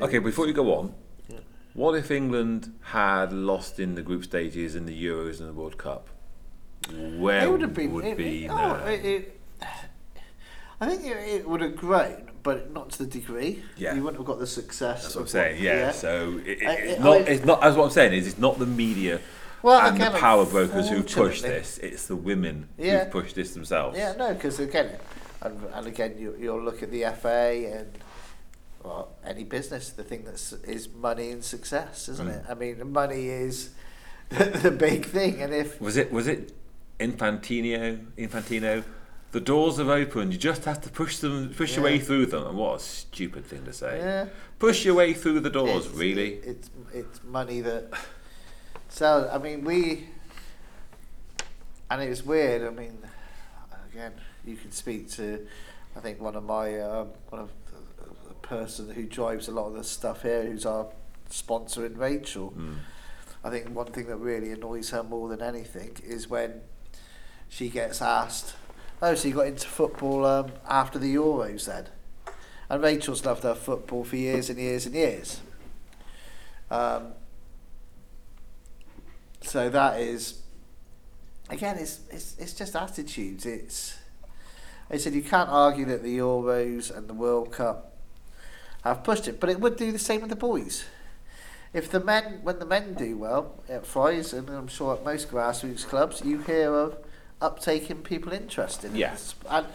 [0.00, 0.94] Okay, before you go on,
[1.28, 1.38] Yeah.
[1.74, 5.76] what if England had lost in the group stages in the Euros and the World
[5.76, 6.08] Cup?
[7.18, 7.92] Where it would have been.
[7.94, 8.80] would it, be it- now?
[8.84, 9.38] oh, it,
[10.80, 13.62] I think it, it would have grown, but not to the degree.
[13.76, 13.94] Yeah.
[13.94, 15.02] You wouldn't have got the success.
[15.02, 15.62] That's what I'm saying.
[15.62, 15.92] Yeah.
[15.92, 17.16] So it, I- it's not.
[17.16, 17.62] I- it's not.
[17.62, 19.20] As what I'm saying is, it's not the media
[19.62, 21.78] Well, and again, the power brokers who push this.
[21.78, 23.04] It's the women Yeah.
[23.04, 23.96] who push this themselves.
[23.96, 24.96] Yeah, no, because again,
[25.40, 27.98] and, and again, you, you'll look at the FA and
[28.82, 29.90] well, any business.
[29.90, 32.40] The thing that's is money and success, isn't Mm.
[32.40, 32.44] it?
[32.50, 33.70] I mean, money is
[34.30, 36.10] the, the big thing, and if Was it?
[36.10, 36.52] Was it
[37.02, 38.04] Infantino?
[38.16, 38.84] Infantino.
[39.32, 40.30] The doors are open.
[40.30, 42.46] You just have to push them, push your way through them.
[42.46, 43.98] And what a stupid thing to say.
[43.98, 44.26] yeah,
[44.58, 45.86] Push your way through the doors.
[45.86, 46.34] it's- really?
[46.34, 47.90] it's it's money that
[48.90, 50.06] So I mean, we
[51.90, 52.62] and it's weird.
[52.62, 52.98] I mean,
[53.92, 54.12] again,
[54.44, 55.46] you can speak to.
[55.96, 59.66] I think one of my um, one of the, the person who drives a lot
[59.68, 60.86] of the stuff here, who's our
[61.30, 62.52] sponsor in Rachel.
[62.56, 62.76] Mm.
[63.44, 66.60] I think one thing that really annoys her more than anything is when
[67.52, 68.54] she gets asked,
[69.02, 71.86] "Oh, so you got into football um, after the Euros then?"
[72.70, 75.42] And Rachel's loved her football for years and years and years.
[76.70, 77.08] Um,
[79.42, 80.40] so that is,
[81.50, 83.44] again, it's, it's it's just attitudes.
[83.44, 83.98] It's,
[84.90, 87.98] I said you can't argue that the Euros and the World Cup
[88.82, 90.86] have pushed it, but it would do the same with the boys.
[91.74, 95.30] If the men, when the men do well at Fry's, and I'm sure at most
[95.30, 96.96] grassroots clubs, you hear of
[97.42, 98.90] uptake in people interested.
[98.92, 99.12] in Yeah.
[99.12, 99.34] this.
[99.50, 99.66] And,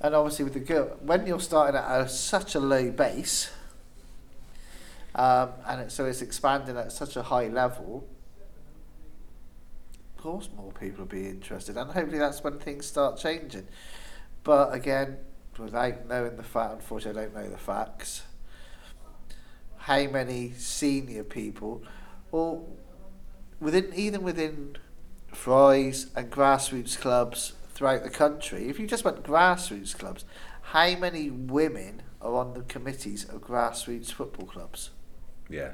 [0.00, 3.50] and obviously with the girl, when you're starting at a, such a low base,
[5.14, 8.06] um, and it, so it's expanding at such a high level,
[10.16, 13.66] of course more people will be interested, and hopefully that's when things start changing.
[14.44, 15.18] But again,
[15.58, 18.22] without knowing the fact, unfortunately, I don't know the facts.
[19.78, 21.82] How many senior people,
[22.32, 22.62] or
[23.60, 24.76] within even within
[25.36, 30.24] Fry's and grassroots clubs throughout the country, if you just went grassroots clubs,
[30.62, 34.90] how many women are on the committees of grassroots football clubs?
[35.48, 35.72] Yeah.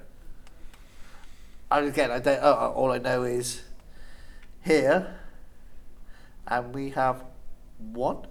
[1.70, 2.42] And again, I don't.
[2.42, 3.62] Uh, all I know is
[4.62, 5.14] here,
[6.46, 7.24] and we have
[7.78, 8.26] one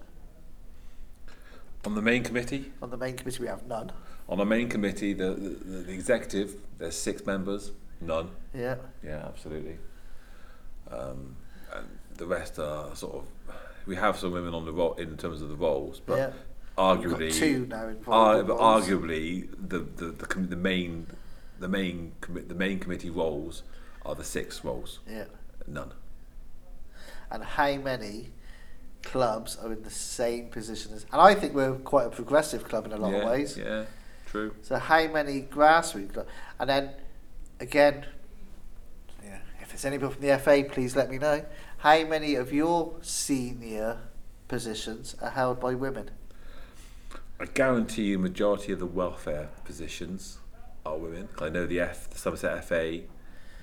[1.85, 3.41] On the main committee, on the main committee.
[3.41, 3.91] We have none.
[4.29, 5.49] on the main committee, the, the,
[5.87, 7.71] the executive, there's six members.
[7.99, 8.29] None.
[8.53, 9.77] Yeah, Yeah, absolutely.
[10.91, 11.35] Um,
[11.73, 13.23] and the rest are sort of.
[13.85, 16.31] We have some women on the role in terms of the roles, but yeah.
[16.77, 18.87] Arguably, two now ar- but in roles.
[18.87, 21.07] arguably, the the the, com- the main
[21.59, 23.63] the main commi- the main committee roles
[24.05, 24.99] are the six roles.
[25.07, 25.25] Yeah,
[25.67, 25.91] None.
[27.29, 28.29] and how many
[29.03, 31.05] clubs are in the same position as?
[31.11, 33.57] And I think we're quite a progressive club in a lot yeah, of ways.
[33.57, 33.85] Yeah.
[34.25, 34.55] True.
[34.61, 36.29] So how many grassroots clubs?
[36.59, 36.91] And then
[37.59, 38.05] again,
[39.73, 41.45] if there's anybody from the FA, please let me know.
[41.77, 43.99] How many of your senior
[44.49, 46.11] positions are held by women?
[47.39, 50.39] I guarantee you, majority of the welfare positions
[50.85, 51.29] are women.
[51.39, 52.99] I know the F, the Somerset FA,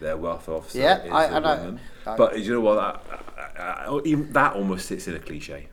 [0.00, 1.56] their welfare officer Yeah, is I- a I know.
[1.56, 1.80] woman.
[2.06, 2.78] I- but you know what?
[2.78, 2.98] I,
[3.86, 5.68] I, even that almost sits in a cliche.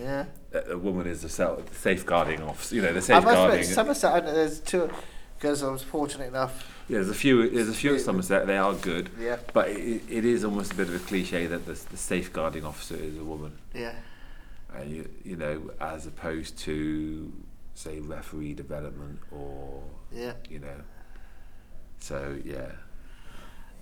[0.00, 0.24] Yeah.
[0.52, 2.74] A a woman is the self, safeguarding officer.
[2.74, 3.60] You know, the I must safeguarding.
[3.60, 4.90] admit, Somerset, I know there's two,
[5.38, 6.70] because I was fortunate enough.
[6.88, 7.48] yeah, there's a few.
[7.50, 8.46] There's a few at Somerset.
[8.46, 11.66] They are good, Yeah, but it, it is almost a bit of a cliche that
[11.66, 13.56] the, the safeguarding officer is a woman.
[13.74, 13.94] yeah,
[14.74, 17.32] And you, you know, as opposed to
[17.74, 20.32] say referee development or yeah.
[20.48, 20.80] you know.
[21.98, 22.72] So yeah,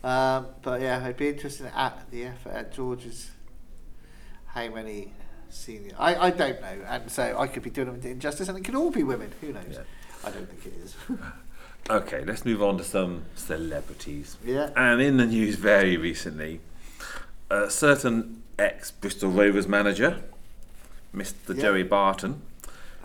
[0.02, 3.30] Um, but yeah, it'd be interesting at the effort at George's
[4.46, 5.12] how many
[5.50, 5.92] senior.
[5.98, 8.74] I, I don't know, and so I could be doing them injustice, and it could
[8.74, 9.32] all be women.
[9.40, 9.64] Who knows?
[9.70, 9.80] Yeah.
[10.24, 10.94] I don't think it is.
[11.90, 14.38] Okay, let's move on to some celebrities.
[14.44, 14.70] yeah.
[14.74, 16.60] And in the news very recently,
[17.50, 20.22] a certain ex Bristol Rovers manager,
[21.14, 21.54] Mr.
[21.54, 21.62] Yeah.
[21.62, 22.40] Joey Barton,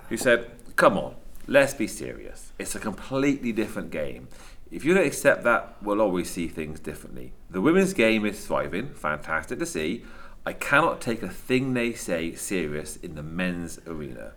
[0.07, 1.15] who said, Come on,
[1.45, 2.53] let's be serious.
[2.57, 4.29] It's a completely different game.
[4.71, 7.33] If you don't accept that, we'll always see things differently.
[7.49, 10.05] The women's game is thriving, fantastic to see.
[10.45, 14.31] I cannot take a thing they say serious in the men's arena.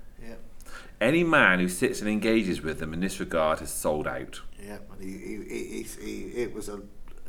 [1.03, 4.41] Any man who sits and engages with them in this regard has sold out.
[4.65, 6.81] Yeah, he, he, he, he, it was a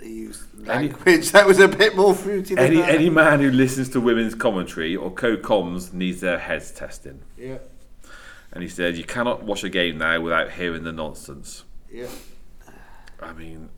[0.01, 2.89] he used Any- language that was a bit more fruity Any that.
[2.89, 7.21] any man who listens to women's commentary or co-coms needs their heads testing.
[7.37, 7.57] Yeah,
[8.51, 12.07] And he said, "You cannot watch a game now without hearing the nonsense." yeah.
[13.21, 13.69] I mean,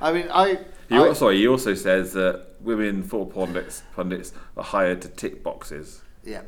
[0.00, 0.58] I mean, I.
[0.88, 5.42] he I sorry, he also says that women football pundits, pundits are hired to tick
[5.42, 6.42] boxes, yeah,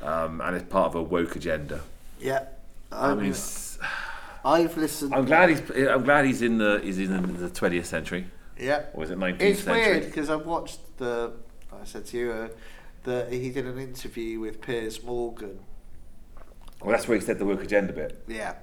[0.00, 1.80] um, and it's part of a woke agenda.
[2.22, 2.44] Yeah.
[2.90, 3.78] I, mean, s-
[4.44, 5.14] I've listened.
[5.14, 8.26] I'm glad he's I'm glad he's in the he's in the 20th century,
[8.58, 9.92] Yeah, or is it 19th it's century?
[9.92, 11.32] weird because I've watched the.
[11.72, 12.48] I said to you uh,
[13.04, 15.58] that he did an interview with Piers Morgan.
[16.82, 18.22] Well, that's where he said the woke agenda bit.
[18.28, 18.54] Yeah,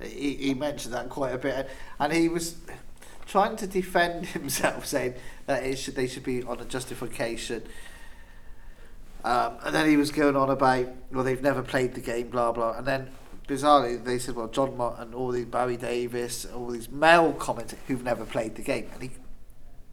[0.00, 2.56] he, he mentioned that quite a bit, and he was
[3.26, 5.14] trying to defend himself, saying
[5.46, 7.62] that it should they should be on a justification.
[9.24, 12.52] Um, and then he was going on about well they've never played the game, blah
[12.52, 13.10] blah, and then
[13.46, 17.76] bizarrely they said well John Mott and all these Barry Davies, all these male commenters
[17.86, 19.10] who've never played the game, and he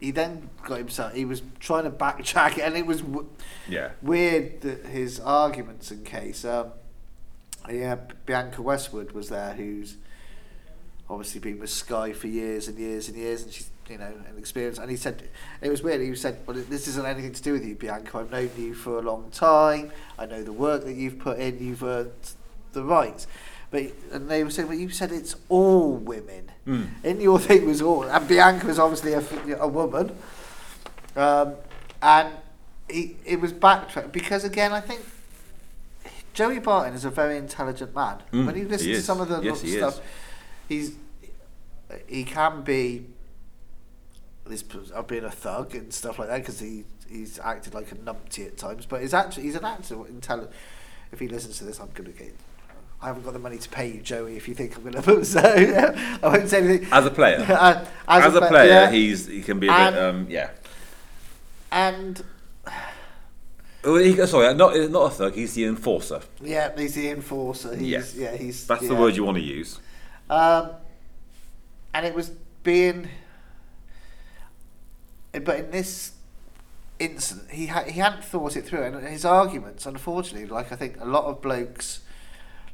[0.00, 3.28] he then got himself he was trying to backtrack it, and it was w-
[3.68, 3.90] Yeah.
[4.00, 6.44] weird that his arguments in case.
[6.44, 6.68] Um,
[7.68, 9.96] yeah, Bianca Westwood was there, who's
[11.10, 14.38] obviously been with Sky for years and years and years, and she's you know an
[14.38, 14.78] experience.
[14.78, 15.22] And he said
[15.60, 16.00] it was weird.
[16.00, 18.18] He said, "Well, this isn't anything to do with you, Bianca.
[18.18, 19.92] I've known you for a long time.
[20.18, 21.58] I know the work that you've put in.
[21.58, 22.12] You've earned
[22.72, 23.26] the rights."
[23.70, 26.50] But and they were saying, "Well, you said it's all women."
[27.02, 30.14] In your thing it was all, and Bianca was obviously a woman,
[31.16, 31.54] um,
[32.02, 32.28] and
[32.90, 35.00] he it was backtracked because again, I think
[36.34, 38.18] Joey Barton is a very intelligent man.
[38.32, 40.02] Mm, when you listen to some of the Yes, he stuff, is.
[40.68, 40.92] he's
[42.06, 43.06] he can be
[44.48, 47.94] this of being a thug and stuff like that because he he's acted like a
[47.96, 48.86] numpty at times.
[48.86, 50.52] But he's actually he's an actor intelligent.
[51.12, 52.34] If he listens to this, I'm gonna get.
[53.00, 54.36] I haven't got the money to pay you, Joey.
[54.36, 56.88] If you think I'm gonna, put, so yeah, I won't say anything.
[56.90, 58.90] As a player, Uh, as, a, pla- player, yeah.
[58.90, 60.50] he's he can be a And- bit um, yeah.
[61.70, 62.22] and
[63.84, 65.34] Oh, he, sorry, not not a thug.
[65.34, 66.20] He's the enforcer.
[66.42, 67.76] yeah, he's the enforcer.
[67.76, 68.30] He's, Yeah.
[68.32, 69.78] yeah, he's That's the word you want to use.
[70.28, 70.72] Um,
[71.94, 72.30] and it was
[72.64, 73.08] being,
[75.44, 76.12] But in this
[76.98, 81.00] incident, he ha- he hadn't thought it through, and his arguments, unfortunately, like I think
[81.00, 82.00] a lot of blokes,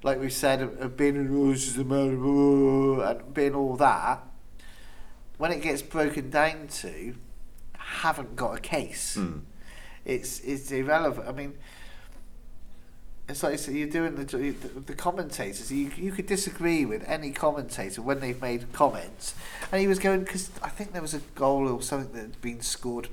[0.03, 4.22] like we said, have been oh, and been all that.
[5.37, 7.14] When it gets broken down to,
[7.77, 9.16] haven't got a case.
[9.16, 9.42] Mm.
[10.05, 11.29] It's it's irrelevant.
[11.29, 11.55] I mean,
[13.28, 15.72] it's like so you're doing the, the, the commentators.
[15.72, 19.34] You, you could disagree with any commentator when they've made comments.
[19.72, 22.40] And he was going, because I think there was a goal or something that had
[22.42, 23.08] been scored.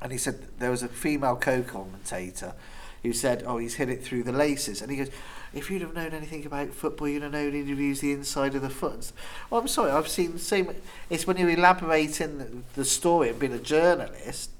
[0.00, 2.54] And he said there was a female co commentator
[3.02, 4.80] who said, Oh, he's hit it through the laces.
[4.80, 5.10] And he goes,
[5.52, 8.54] If you'd have known anything about football, you'd have known he'd have used the inside
[8.54, 9.10] of the foot.
[9.50, 10.72] Well, I'm sorry, I've seen the same.
[11.10, 14.50] It's when you're elaborating the story and being a journalist.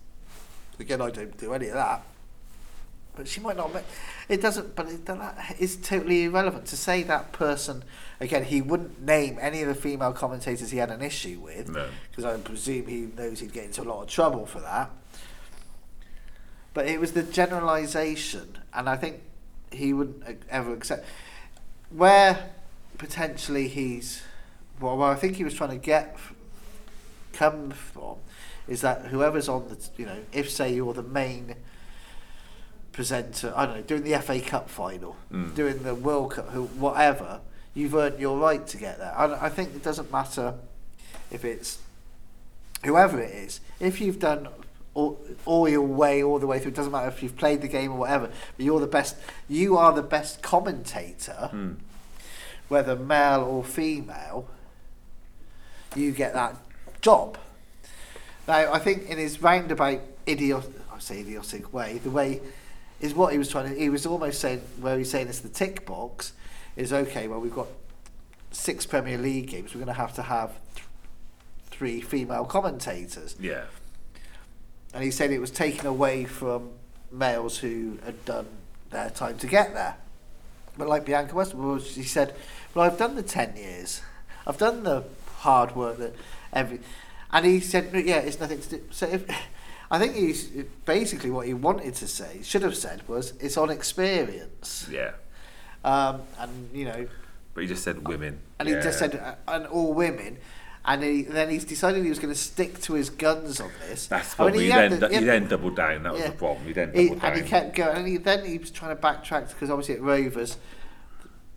[0.81, 2.03] Again, I don't do any of that.
[3.17, 3.73] But she might not.
[3.73, 3.81] ma-
[4.29, 4.77] It doesn't.
[4.77, 7.83] But it, that is totally irrelevant to say that person.
[8.21, 11.87] Again, he wouldn't name any of the female commentators he had an issue with, No.
[12.11, 14.91] because I presume he knows he'd get into a lot of trouble for that.
[16.75, 19.23] But it was the generalisation, and I think
[19.73, 21.05] he wouldn't ever accept
[21.91, 22.51] where
[22.99, 24.23] potentially he's.
[24.81, 26.17] Well, where I think he was trying to get
[27.33, 28.17] come from
[28.69, 31.55] is that whoever's on the, you know, if say you're the main
[32.97, 35.55] presenter, I don't know, doing the FA Cup final, Mm.
[35.55, 37.41] doing the World Cup, whatever,
[37.75, 39.15] you've earned your right to get there.
[39.17, 40.55] I, I think it doesn't matter
[41.31, 41.79] if it's
[42.85, 43.61] whoever it is.
[43.81, 44.49] If you've done
[44.95, 47.69] all, all your way, all the way through, it doesn't matter if you've played the
[47.69, 51.73] game or whatever, but you're the best, you are the best commentator, Hmm.
[52.69, 54.49] whether male or female,
[55.95, 56.57] you get that
[57.03, 57.37] job.
[58.49, 62.41] Now, I think in his roundabout idiot, I say idiotic way, the way
[63.01, 63.79] is what he was trying to.
[63.79, 66.33] He was almost saying where he's saying it's the tick box
[66.77, 67.29] is okay.
[67.29, 67.69] Well, we've got
[68.51, 69.75] six Premier League games.
[69.75, 70.87] We're going to have to have th-
[71.71, 73.65] three female commentators, Yeah.
[74.95, 76.71] and he said it was taken away from
[77.13, 78.47] males who had done
[78.91, 79.97] their time to get there.
[80.79, 82.35] But like Bianca Westwood, he said,
[82.75, 84.01] "Well, I've done the ten years.
[84.47, 85.05] I've done the
[85.39, 86.15] hard work that
[86.53, 86.81] every."
[87.33, 89.25] And he said, "Yeah, it's nothing to do." So if
[89.91, 90.49] I think he's
[90.85, 95.13] basically what he wanted to say, should have said, was it's on experience, Yeah.
[95.85, 97.07] um, and you know,
[97.55, 98.41] But he just said women.
[98.59, 100.39] and he just said, uh, and all women.
[100.89, 104.07] And he, then he's decided he was going to stick to his guns on this.
[104.07, 106.05] That's I mean, what he he, then the- he the- then doubled down.
[106.05, 106.29] That was Yeah.
[106.31, 106.65] the problem.
[106.67, 109.03] He then he, doubled and he kept going, and he, then he was trying to
[109.03, 110.59] backtrack because obviously at Rovers,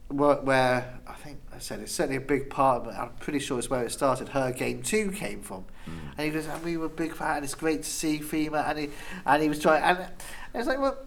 [0.08, 2.98] where, where think I said it's certainly a big part of it.
[2.98, 4.30] I'm pretty sure it's where it started.
[4.30, 5.92] Her game two came from, Mm.
[6.18, 7.38] and he goes, and we were a big fan.
[7.38, 8.90] And It's great to see FEMA, and he
[9.26, 10.08] and he was trying, and
[10.54, 10.98] it's like, well,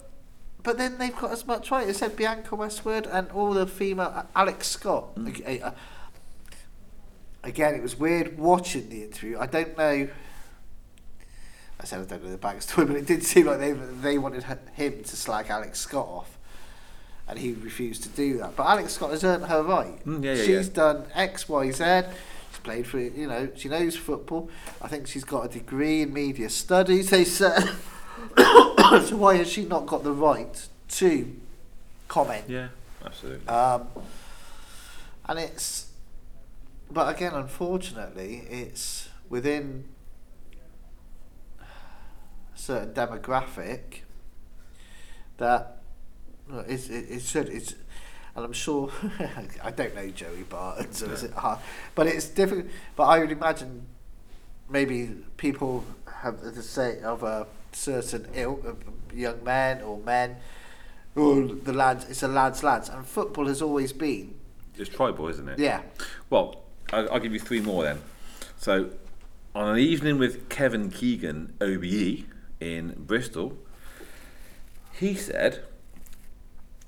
[0.61, 1.87] but then they've got as much right.
[1.87, 5.15] It said Bianca Westwood and all the female Alex Scott.
[5.15, 5.73] Mm.
[7.43, 9.37] Again, it was weird watching the interview.
[9.37, 10.07] I don't know.
[11.79, 14.43] I said I don't know the backstory, but it did seem like they they wanted
[14.75, 16.37] him to slag Alex Scott off,
[17.27, 18.55] and he refused to do that.
[18.55, 20.05] But Alex Scott has earned her right.
[20.05, 20.73] Mm, yeah, yeah, she's yeah.
[20.73, 22.01] done X, Y, Z.
[22.51, 24.49] She's played for you know she knows football.
[24.81, 27.09] I think she's got a degree in media studies.
[27.09, 27.69] They said.
[28.37, 31.35] so why has she not got the right to
[32.07, 32.45] comment?
[32.47, 32.69] Yeah,
[33.03, 33.47] absolutely.
[33.47, 33.87] Um,
[35.25, 35.87] and it's,
[36.91, 39.85] but again, unfortunately, it's within
[41.59, 44.01] a certain demographic
[45.37, 45.82] that
[46.67, 47.75] it's it, it's should it's,
[48.35, 48.91] and I'm sure
[49.63, 51.59] I don't know Joey Barton, so is it hard?
[51.95, 52.67] But it's difficult.
[52.95, 53.85] But I would imagine
[54.69, 55.85] maybe people
[56.21, 58.77] have the say of a certain ilk of
[59.13, 60.37] young men or men.
[61.15, 62.09] Or the lads!
[62.09, 64.33] It's a lads, lads, and football has always been.
[64.75, 65.59] It's tribal, isn't it?
[65.59, 65.81] Yeah,
[66.31, 68.01] Well, I'll, I'll give you three more then.
[68.57, 68.89] So,
[69.53, 72.25] on an evening with Kevin Keegan, OBE,
[72.59, 73.57] in Bristol,
[74.93, 75.63] he said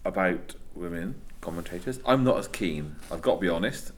[0.06, 3.92] about women commentators, I'm not as keen, I've got to be honest,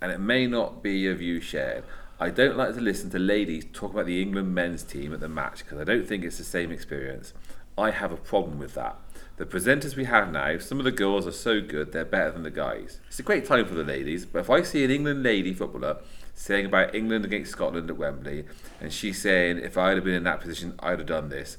[0.00, 1.84] and it may not be a view shared.
[2.18, 5.28] I don't like to listen to ladies talk about the England men's team at the
[5.28, 7.32] match because I don't think it's the same experience.
[7.76, 8.96] I have a problem with that.
[9.38, 12.42] The presenters we have now, some of the girls are so good, they're better than
[12.42, 13.00] the guys.
[13.08, 15.98] It's a great time for the ladies, but if I see an England lady footballer
[16.34, 18.44] saying about England against Scotland at Wembley,
[18.80, 21.56] and she's saying, if I'd have been in that position, I'd have done this,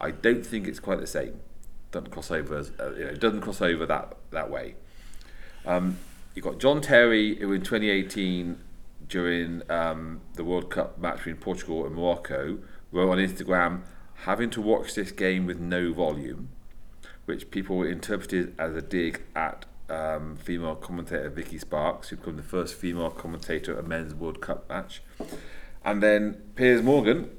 [0.00, 1.40] I don't think it's quite the same.
[1.92, 4.74] Doesn't cross over, as, uh, you know, doesn't cross over that, that way.
[5.64, 5.98] Um,
[6.34, 8.58] you've got John Terry, who in 2018,
[9.08, 12.58] during um, the World Cup match between Portugal and Morocco,
[12.90, 13.82] wrote on Instagram,
[14.24, 16.48] having to watch this game with no volume,
[17.26, 22.42] which people interpreted as a dig at um, female commentator Vicky Sparks, who became the
[22.42, 25.02] first female commentator at a men's World Cup match.
[25.84, 27.30] And then Piers Morgan,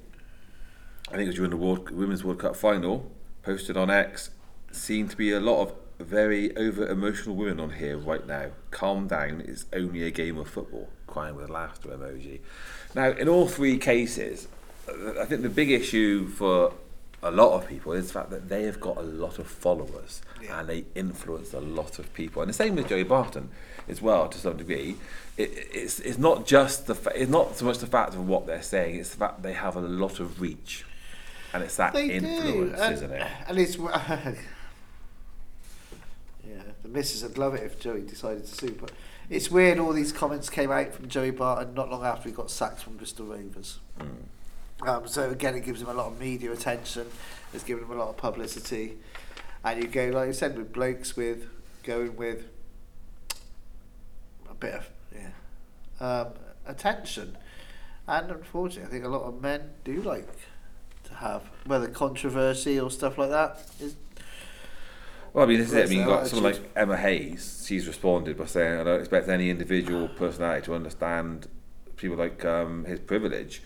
[1.08, 3.12] I think it was during the World, Women's World Cup final,
[3.42, 4.30] posted on X,
[4.74, 8.48] seemed to be a lot of very over emotional women on here right now.
[8.72, 10.90] Calm down, it's only a game of football.
[11.08, 12.40] Crying with laughter emoji.
[12.96, 14.48] Now, in all three cases,
[14.90, 16.74] I think the big issue for
[17.22, 20.22] a lot of people is the fact that they have got a lot of followers
[20.42, 20.60] Yeah.
[20.60, 22.42] and they influence a lot of people.
[22.42, 23.50] And the same with Joey Barton
[23.88, 24.98] as well, to some degree.
[25.38, 28.46] It, it's, it's not just the fa- it's not so much the fact of what
[28.46, 30.86] they're saying; it's the fact they have a lot of reach,
[31.54, 33.28] and it's that they influence, do, and, isn't it?
[33.48, 33.78] And it's
[36.84, 38.78] the missus would love it if Joey decided to sue.
[38.80, 38.92] But
[39.30, 39.80] it's weird.
[39.80, 42.98] All these comments came out from Joey Barton not long after he got sacked from
[42.98, 43.80] Bristol Rovers.
[44.00, 44.88] Mm.
[44.88, 47.08] Um, so again, it gives him a lot of media attention.
[47.54, 48.98] It's given him a lot of publicity,
[49.64, 51.48] and you go like I said with blokes with
[51.84, 52.46] going with
[54.50, 55.30] a bit of yeah
[56.06, 56.34] um,
[56.66, 57.38] attention,
[58.08, 60.28] and unfortunately, I think a lot of men do like
[61.06, 63.96] to have whether controversy or stuff like that is
[65.34, 65.86] Well, I mean, this is it.
[65.86, 67.66] I mean, you've got someone like Emma Hayes.
[67.68, 71.48] She's responded by saying, "I don't expect any individual personality to understand
[71.98, 73.64] people like um, his privilege."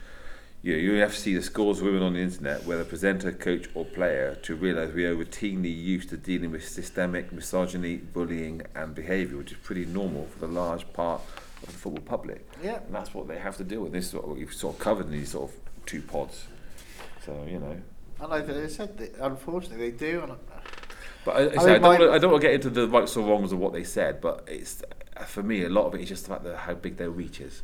[0.63, 3.31] You know, you have to see the scores of women on the internet, whether presenter,
[3.31, 8.63] coach, or player, to realise we are routinely used to dealing with systemic misogyny, bullying,
[8.73, 11.21] and behaviour, which is pretty normal for the large part
[11.61, 12.47] of the football public.
[12.63, 12.77] yeah.
[12.77, 13.91] And that's what they have to deal with.
[13.91, 16.47] This is what we've sort of covered in these sort of two pods.
[17.25, 17.81] So you know.
[18.19, 20.21] And like I said, they, unfortunately, they do.
[20.21, 20.31] And
[21.27, 22.87] But I, I, I say, I, don't my- I don't want to get into the
[22.87, 24.81] rights or wrongs of what they said, but it's
[25.25, 27.63] for me a lot of it is just about the how big their reach is.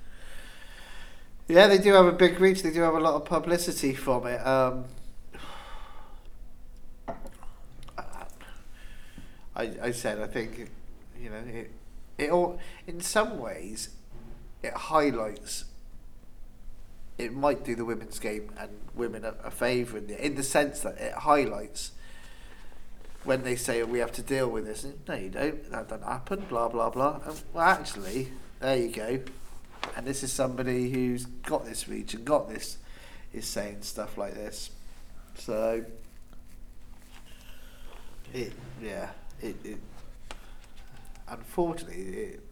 [1.47, 2.61] Yeah, they do have a big reach.
[2.61, 4.45] They do have a lot of publicity from it.
[4.45, 4.83] Um,
[9.55, 10.69] I, I said I think
[11.17, 11.71] you know it.
[12.17, 13.91] It all in some ways
[14.61, 15.63] it highlights.
[17.17, 20.43] It might do the women's game and women a, a favour in the in the
[20.43, 21.91] sense that it highlights
[23.23, 24.85] when they say we have to deal with this.
[25.07, 25.69] No, you don't.
[25.71, 26.45] That doesn't happen.
[26.49, 27.19] Blah blah blah.
[27.25, 29.19] And, well, actually, there you go
[29.95, 32.77] and this is somebody who's got this reach and got this
[33.33, 34.71] is saying stuff like this
[35.35, 35.83] so
[38.33, 39.09] it yeah
[39.41, 39.77] it, it
[41.27, 42.43] unfortunately it,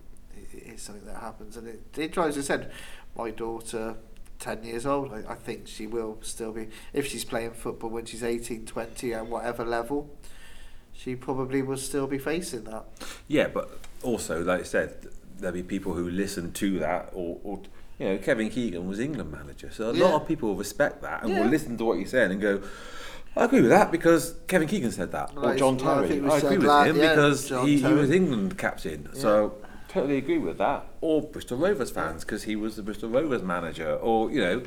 [0.53, 2.71] it is something that happens and it, it drives us said
[3.15, 3.95] my daughter
[4.39, 8.05] 10 years old I, I think she will still be if she's playing football when
[8.05, 10.15] she's 18 20 at whatever level
[11.03, 12.85] she probably will still be facing that
[13.27, 13.69] Yeah, but
[14.03, 15.07] also, like I said,
[15.39, 17.59] there'll be people who listen to that, or, or
[17.99, 20.05] you know, Kevin Keegan was England manager, so a Yeah.
[20.05, 21.41] lot of people respect that and Yeah.
[21.41, 22.61] will listen to what you're saying and go.
[23.35, 25.77] I agree with that because Kevin Keegan said that, or John I
[26.07, 26.19] Terry.
[26.19, 29.07] we I, agree with that, him yeah, because he, he was England captain.
[29.13, 29.55] So
[29.87, 30.85] totally agree with that.
[30.99, 34.63] Or Bristol Rovers fans because he was the Bristol Rovers manager, or you know,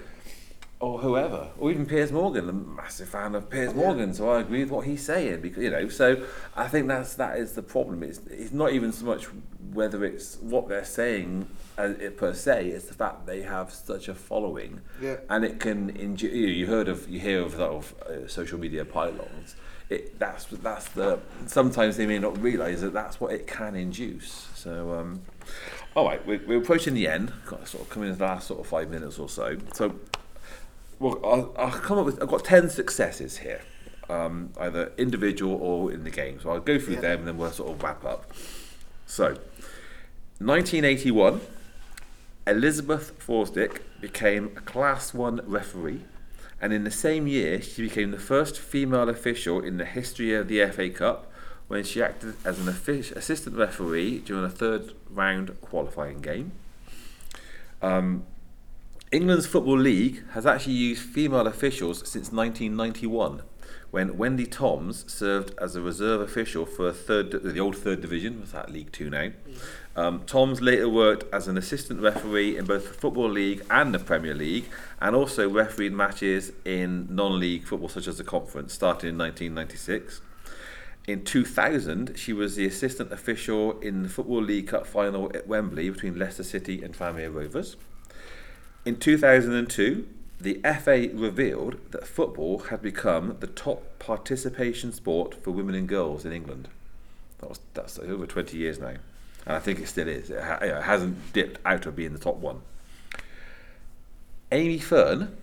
[0.81, 2.49] or whoever, or even Piers Morgan.
[2.49, 5.41] I'm a massive fan of Piers Morgan, so I agree with what he's saying.
[5.41, 6.25] Because you know, so
[6.57, 8.03] I think that's that is the problem.
[8.03, 9.27] It's it's not even so much
[9.73, 11.47] whether it's what they're saying
[11.77, 12.69] as it per se.
[12.69, 15.17] It's the fact they have such a following, Yeah.
[15.31, 15.93] and it can.
[15.93, 19.57] Inju- you, heard of you hear of of uh, social media pile-ons.
[19.91, 24.49] It that's that's the sometimes they may not realise that that's what it can induce.
[24.55, 24.93] So.
[24.99, 25.23] Um,
[25.97, 27.33] all right, we're, we're approaching the end.
[27.47, 29.57] Got sort of coming into the last sort of five minutes or so.
[29.75, 29.95] So
[30.99, 32.23] well, I'll, I'll come up with.
[32.23, 33.61] I've got ten successes here,
[34.09, 36.41] um, either individual or in the game.
[36.41, 37.01] So I'll go through Yeah.
[37.03, 38.31] them and then we'll sort of wrap up.
[39.07, 39.37] So,
[40.39, 41.41] 1981,
[42.47, 46.03] Elizabeth Forsdick became a Class One referee,
[46.61, 50.49] and in the same year she became the first female official in the history of
[50.49, 51.31] the FA Cup
[51.69, 56.53] when she acted as an assistant referee during a third round qualifying game.
[57.81, 58.25] Um,
[59.15, 63.43] England's Football League has actually used female officials since 1991,
[63.93, 68.51] when Wendy Toms served as a reserve official for third, the old third division, was
[68.51, 69.31] that League Two now.
[69.95, 74.01] Um, Toms later worked as an assistant referee in both the Football League and the
[74.01, 74.65] Premier League,
[75.01, 80.23] and also refereed matches in non-league football such as the Conference, starting in 1996.
[81.07, 85.89] In 2000, she was the assistant official in the Football League Cup final at Wembley
[85.89, 87.77] between Leicester City and Tranmere Rovers.
[88.85, 90.07] In 2002,
[90.39, 96.27] the FA revealed that football had become the top participation sport for women and girls
[96.27, 96.69] in England.
[97.39, 98.97] That was that's over 20 years now,
[99.47, 100.29] and I think it still is.
[100.29, 102.61] It, ha- it hasn't dipped out of being the top one.
[104.53, 105.35] Amy Fearn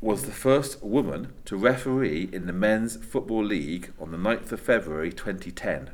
[0.00, 4.60] was the first woman to referee in the Men's Football League on the 9th of
[4.60, 5.90] February 2010.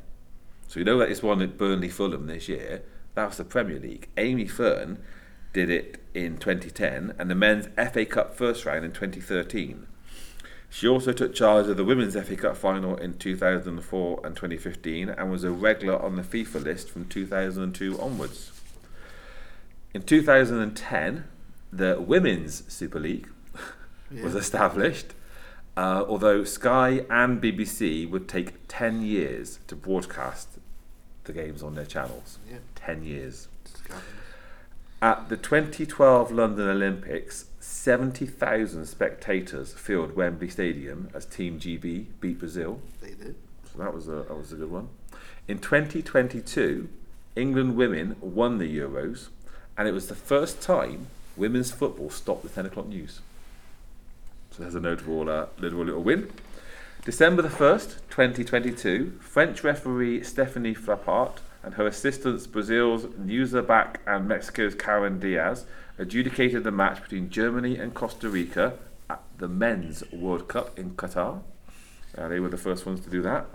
[0.68, 2.82] So you know that it's one at Burnley Fulham this year.
[3.14, 4.08] That was the Premier League.
[4.16, 4.98] Amy Fearn
[5.52, 9.86] did it in 2010 and the Men's FA Cup first round in 2013.
[10.70, 15.30] She also took charge of the Women's FA Cup final in 2004 and 2015 and
[15.30, 18.50] was a regular on the FIFA list from 2002 onwards.
[19.92, 21.24] In 2010,
[21.70, 23.28] the Women's Super League
[24.22, 25.12] was established,
[25.76, 30.48] uh, although Sky and BBC would take 10 years to broadcast
[31.24, 32.38] the games on their channels.
[32.50, 32.58] Yeah.
[32.76, 33.48] 10 years.
[35.02, 42.80] At the 2012 London Olympics, 70,000 spectators filled Wembley Stadium as Team GB beat Brazil.
[43.00, 43.34] They did.
[43.64, 44.90] So that was a that was a good one.
[45.48, 46.88] In 2022,
[47.34, 49.26] England women won the Euros,
[49.76, 53.22] and it was the first time women's football stopped the 10 o'clock news.
[54.52, 56.30] So there's a notable, uh, notable little win.
[57.04, 64.26] December the 1st, 2022, French referee Stephanie Frappart and her assistants Brazil's Neuza Back and
[64.26, 65.64] Mexico's Karen Diaz
[65.98, 68.74] adjudicated the match between Germany and Costa Rica
[69.08, 71.42] at the Men's World Cup in Qatar.
[72.16, 73.46] Uh, they were the first ones to do that.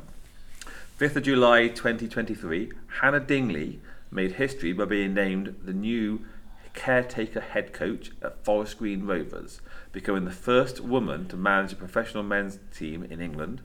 [1.00, 3.80] 5th of July 2023, Hannah Dingley
[4.10, 6.26] made history by being named the new
[6.74, 12.24] caretaker head coach at Forest Green Rovers, becoming the first woman to manage a professional
[12.24, 13.62] men's team in England.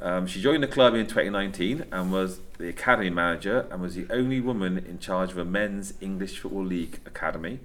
[0.00, 4.06] Um, she joined the club in 2019 and was the academy manager and was the
[4.10, 7.60] only woman in charge of a men's English Football League academy.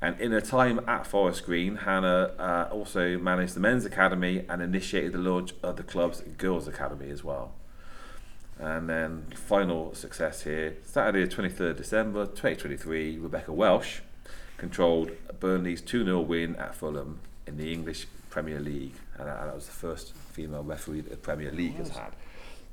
[0.00, 4.62] And in her time at Forest Green, Hannah uh, also managed the men's academy and
[4.62, 7.52] initiated the launch of the club's girls' academy as well.
[8.58, 14.02] And then final success here, Saturday, 23rd December 2023, Rebecca Welch
[14.56, 15.10] controlled
[15.40, 18.94] Burnley's 2 0 win at Fulham in the English Premier League.
[19.18, 22.12] And that, that was the first female referee that the Premier League has had.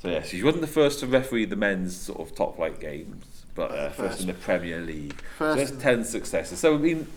[0.01, 3.45] So, yes, she wasn't the first to referee the men's sort of top flight games,
[3.55, 5.13] but uh, first in the Premier League.
[5.39, 6.59] So First that's 10 successes.
[6.59, 7.07] So, I mean,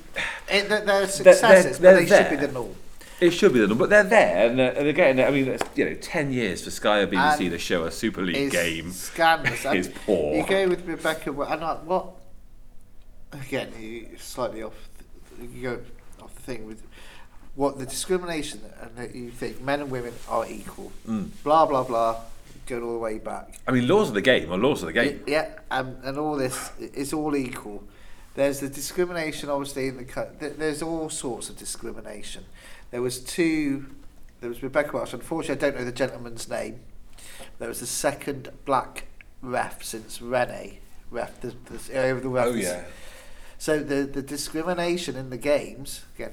[0.49, 2.75] It, they're, they're they're- successes, they're but they should be the norm.
[3.21, 5.65] it should be the number, but they're there, and, uh, and again, I mean, it's,
[5.75, 8.93] you know, ten years for Sky or BBC And to show a Super League game
[8.93, 9.65] Scandalous.
[9.75, 10.37] Is poor.
[10.37, 12.13] You go with Rebecca, and I, what?
[13.33, 13.73] Again,
[14.19, 14.75] slightly off.
[15.39, 15.81] th- You go
[16.23, 16.83] off the thing with
[17.57, 20.93] what the discrimination, and that you think men and women are equal.
[21.09, 21.31] Mm.
[21.43, 22.21] Blah blah blah.
[22.67, 23.61] Going all the way back.
[23.69, 25.23] I mean, laws of the game are laws of the game.
[25.25, 27.85] Yeah, um, and all this is all equal.
[28.35, 32.45] There's the discrimination, obviously, in the there's all sorts of discrimination.
[32.91, 33.87] There was two.
[34.41, 35.13] There was Rebecca Welch.
[35.13, 36.81] Unfortunately, I don't know the gentleman's name.
[37.61, 39.07] There was the second black
[39.41, 42.47] ref since Rennie, ref, the, the, over the ref.
[42.47, 42.83] Oh yeah.
[43.59, 46.33] So the the discrimination in the games again.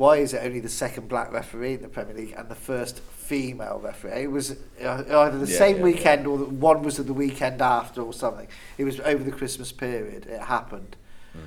[0.00, 3.00] Why is it only the second black referee in the Premier League and the first
[3.00, 4.22] female referee?
[4.22, 7.12] It was uh, either the Yeah, same yeah, weekend or the, one was at the
[7.12, 8.48] weekend after or something.
[8.78, 10.24] It was over the Christmas period.
[10.24, 10.96] It happened.
[11.36, 11.40] Mm.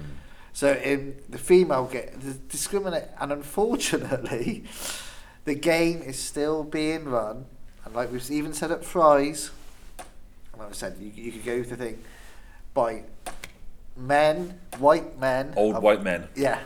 [0.53, 4.65] So in the female get the discriminate, and unfortunately,
[5.45, 7.45] the game is still being run.
[7.85, 9.49] And like we've even said at Fry's,
[10.51, 12.03] and like I said, you, you could go with the thing
[12.75, 13.01] by
[13.97, 16.27] men, white men, Old of- white men.
[16.35, 16.59] yeah,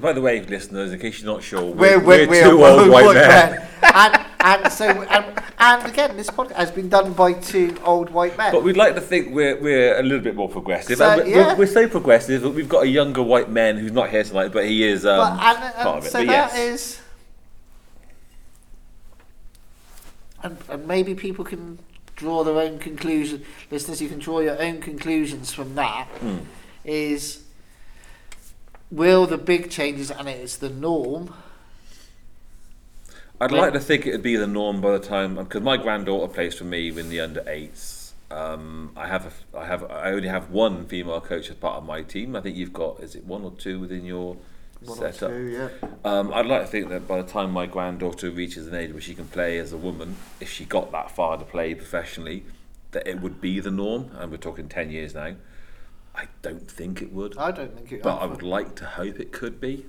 [0.00, 2.90] By the way, listeners, in case you're not sure, we're, we're, we're, we're, two old
[2.90, 3.68] white men.
[3.82, 8.36] and and so and, and again, this podcast has been done by two old white
[8.36, 8.52] men.
[8.52, 10.98] But we'd like to think we're, we're a little bit more progressive.
[10.98, 11.54] So, we're, yeah.
[11.54, 14.64] we're so progressive that we've got a younger white man who's not here tonight, but
[14.64, 16.10] he is um, but and, part of it.
[16.10, 16.58] so but that yes.
[16.58, 17.00] is,
[20.42, 21.78] and, and maybe people can
[22.16, 23.44] draw their own conclusion.
[23.70, 26.08] Listeners, you can draw your own conclusions from that.
[26.18, 26.38] Hmm.
[26.84, 27.44] Is
[28.92, 31.34] will the big changes and it's the norm?
[33.40, 36.54] I'd like to think it'd be the norm by the time because my granddaughter plays
[36.54, 38.14] for me in the under eights.
[38.30, 41.84] Um, I have a, I have I only have one female coach as part of
[41.84, 42.36] my team.
[42.36, 44.36] I think you've got is it one or two within your
[44.84, 45.30] One or setup?
[45.30, 45.68] two, yeah.
[46.04, 49.00] Um, I'd like to think that by the time my granddaughter reaches an age where
[49.00, 52.44] she can play as a woman, if she got that far to play professionally,
[52.92, 54.10] that it would be the norm.
[54.18, 55.34] And we're talking ten years now.
[56.14, 57.36] I don't think it would.
[57.38, 58.02] I don't think it.
[58.02, 59.86] but I would like to hope it could be.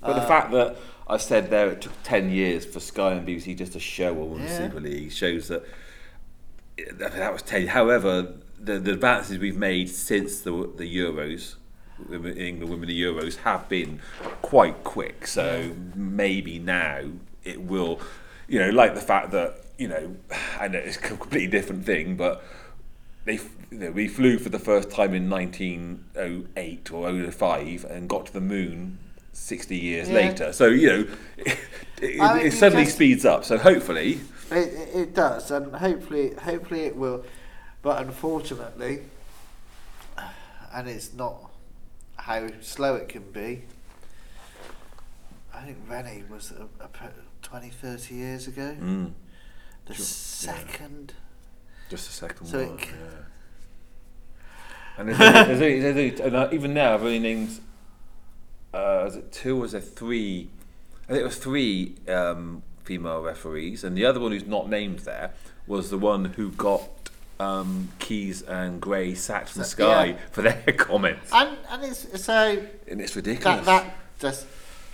[0.00, 0.76] But the Uh, fact that
[1.08, 4.24] I said there it took 10 years for Sky and BBC just to show a
[4.24, 4.68] women's Yeah.
[4.68, 5.64] Super League shows that
[6.98, 7.68] that that was 10.
[7.68, 11.54] However, the, the advances we've made since the, the Euros,
[12.08, 14.00] women- England women the Euros, have been
[14.42, 15.26] quite quick.
[15.26, 17.02] So maybe now
[17.44, 18.00] it will,
[18.48, 20.16] you know, like the fact that, you know,
[20.60, 22.42] I know it's a completely different thing, but
[23.24, 28.08] they f- you know, we flew for the first time in 1908 or 05 and
[28.08, 28.98] got to the moon
[29.32, 30.14] 60 years Yeah.
[30.14, 30.52] later.
[30.52, 31.06] So, you know,
[31.38, 31.58] it,
[32.00, 33.44] it, I mean, it suddenly just- speeds up.
[33.44, 34.20] So, hopefully,
[34.52, 37.24] It, it, it does, and hopefully, hopefully it will.
[37.82, 39.00] But unfortunately,
[40.72, 41.50] and it's not
[42.16, 43.64] how slow it can be.
[45.52, 46.88] I think Rennie was a, a,
[47.42, 48.76] 20, 30 years ago.
[48.80, 49.12] mm,
[49.86, 50.58] The Sure, yeah.
[50.58, 51.14] second.
[51.90, 52.78] just a second So one.
[52.78, 53.24] c- yeah.
[54.96, 55.58] And there's there's
[55.94, 57.58] there's and uh, even now, I've only named,
[58.72, 60.48] uh, is it two or is it three?
[61.04, 65.00] I think it was three um, female referees, and the other one who's not named
[65.00, 65.32] there
[65.66, 66.88] was the one who got
[67.40, 70.16] um, Keys and Gray sacked from So- Sky yeah.
[70.30, 73.66] for their comments, And and it's so and it's ridiculous.
[73.66, 74.46] that that just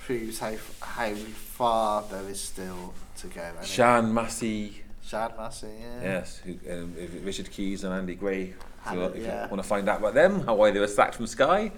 [0.04, 3.42] proves how how far there is still to go.
[3.60, 6.02] it- Sian Massey, Shad Massey, yeah.
[6.02, 8.54] yes, who, um, Richard Keys and Andy Gray.
[8.88, 9.44] So it, if yeah.
[9.44, 11.72] you want to find out about them, how why they were sacked from Sky,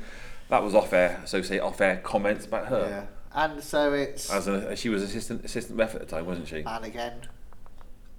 [0.48, 1.20] that was off air.
[1.24, 2.86] So say off air comments about her.
[2.88, 3.06] Yeah.
[3.34, 6.62] And so it's As an, she was assistant assistant ref at the time, wasn't she?
[6.62, 7.14] and again,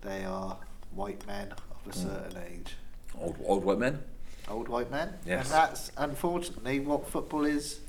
[0.02, 0.58] they are
[0.92, 1.54] white men
[1.86, 2.76] of a certain age.
[3.20, 4.02] Old old white men.
[4.50, 5.14] Old white men.
[5.26, 5.46] Yes.
[5.46, 7.80] And that's unfortunately what football is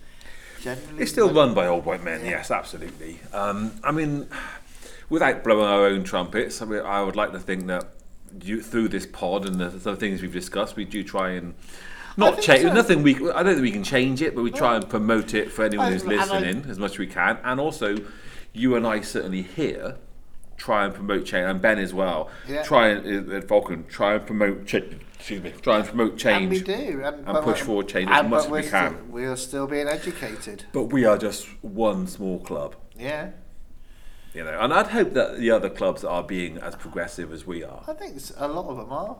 [0.61, 1.03] generally.
[1.03, 2.25] It's still run- run by old white men.
[2.25, 2.33] Yeah.
[2.33, 3.21] Yes, absolutely.
[3.33, 4.29] Um, I mean,
[5.09, 7.94] without blowing our own trumpets, I, mean, I would like to think that
[8.43, 11.55] you, through this pod and the, the things we've discussed, we do try and.
[12.17, 12.63] Not change.
[12.63, 12.73] so.
[12.73, 13.17] Nothing we.
[13.33, 15.93] I don't think we can change it, but we try and promote it for anyone
[15.93, 17.39] who's and I- listening as much as we can.
[17.43, 17.97] And also,
[18.53, 19.97] you and I certainly here
[20.57, 22.31] try and promote change, and Ben as well.
[22.49, 22.63] Yeah.
[22.63, 24.97] Try and uh, Falcon try and promote change.
[25.19, 25.53] Excuse me.
[25.63, 26.43] Try and promote change.
[26.43, 27.03] And we do.
[27.05, 28.93] And, but push forward change as and- much as we can.
[28.95, 30.67] Still, we are still being educated.
[30.73, 32.77] But we are just one small club.
[32.97, 33.31] Yeah.
[34.35, 37.63] You know, and I'd hope that the other clubs are being as progressive as we
[37.63, 37.85] are.
[37.87, 39.17] I think a lot of them are.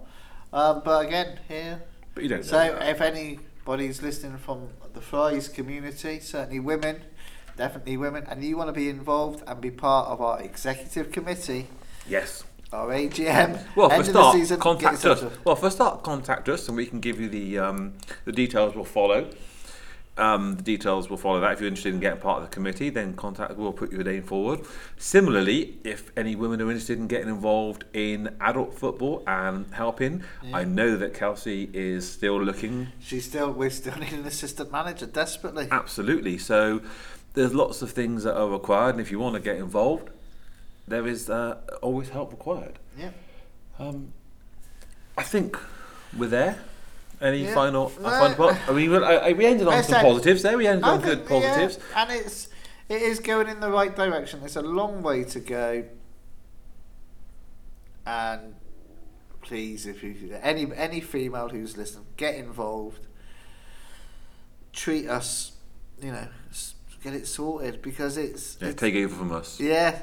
[0.53, 1.83] Um, but again, here.
[2.15, 7.03] But you don't So if anybody's listening from the Fry's community, certainly women,
[7.57, 11.69] definitely women, and you want to be involved and be part of our executive committee,
[12.09, 12.43] Yes.
[12.73, 15.25] our AGM, Well, for end a of the start, season, contact us.
[15.45, 17.95] Well, for start, contact us, and we can give you the um,
[18.25, 18.75] the details.
[18.75, 19.31] Will follow.
[20.17, 21.53] Um, the details will follow that.
[21.53, 23.57] If you're interested in getting part of the committee, then contact.
[23.57, 24.61] We'll put your name forward.
[24.97, 30.63] Similarly, if any women are interested in getting involved in adult football and helping, I
[30.65, 35.67] know that Kelsey is still looking She's still, We're still need an assistant manager desperately.
[35.71, 36.39] Absolutely.
[36.39, 36.81] So
[37.35, 40.11] there's lots of things that are required, and if you want to get involved,
[40.87, 42.79] there is uh, always help required.
[42.97, 43.11] Yeah.
[43.79, 44.13] Um,
[45.19, 45.59] I think
[46.17, 46.59] we're there.
[47.25, 47.55] Any Yeah.
[47.55, 47.91] final?
[48.01, 48.11] No.
[48.11, 48.69] Final part?
[48.69, 50.57] I mean, we, I, I- we ended on I some said- positives there.
[50.59, 51.79] We ended on good think, yeah, positives.
[51.97, 52.49] and it's
[52.89, 54.41] it is going in the right direction.
[54.45, 55.85] It's a long way to go,
[58.07, 58.55] and
[59.41, 63.07] please, if you any any female who's listening, get involved.
[64.73, 65.53] Treat us,
[66.03, 66.27] you know,
[67.03, 69.59] get it sorted because it's Yeah, it's- take over from us.
[69.61, 70.03] yeah,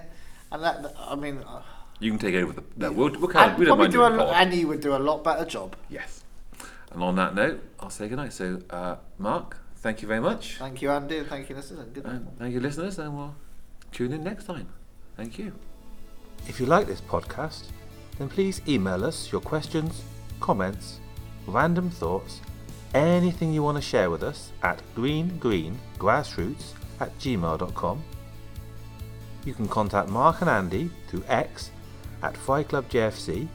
[0.52, 1.62] and that I mean, uh,
[2.00, 2.64] You can take over the.
[2.78, 4.98] No, we'll, we'll kind of, we don't mind do a, and you would do a
[4.98, 5.76] lot better job.
[5.90, 6.21] Yes.
[6.92, 8.34] And on that note, I'll say goodnight.
[8.34, 10.58] So, uh, Mark, thank you very much.
[10.58, 11.80] Thank you, Andy, and thank you, listeners.
[11.80, 12.16] and Good night.
[12.16, 13.36] And thank you, listeners, and we'll
[13.92, 14.68] tune in next time.
[15.16, 15.54] Thank you.
[16.48, 17.66] If you like this podcast,
[18.18, 20.04] then please email us your questions,
[20.40, 21.00] comments,
[21.48, 22.42] random thoughts,
[22.94, 28.04] anything you want to share with us at greengreengrassroots at gmail.com.
[29.46, 31.72] You can contact Mark and Andy through X
[32.22, 33.48] at Fry Club JFC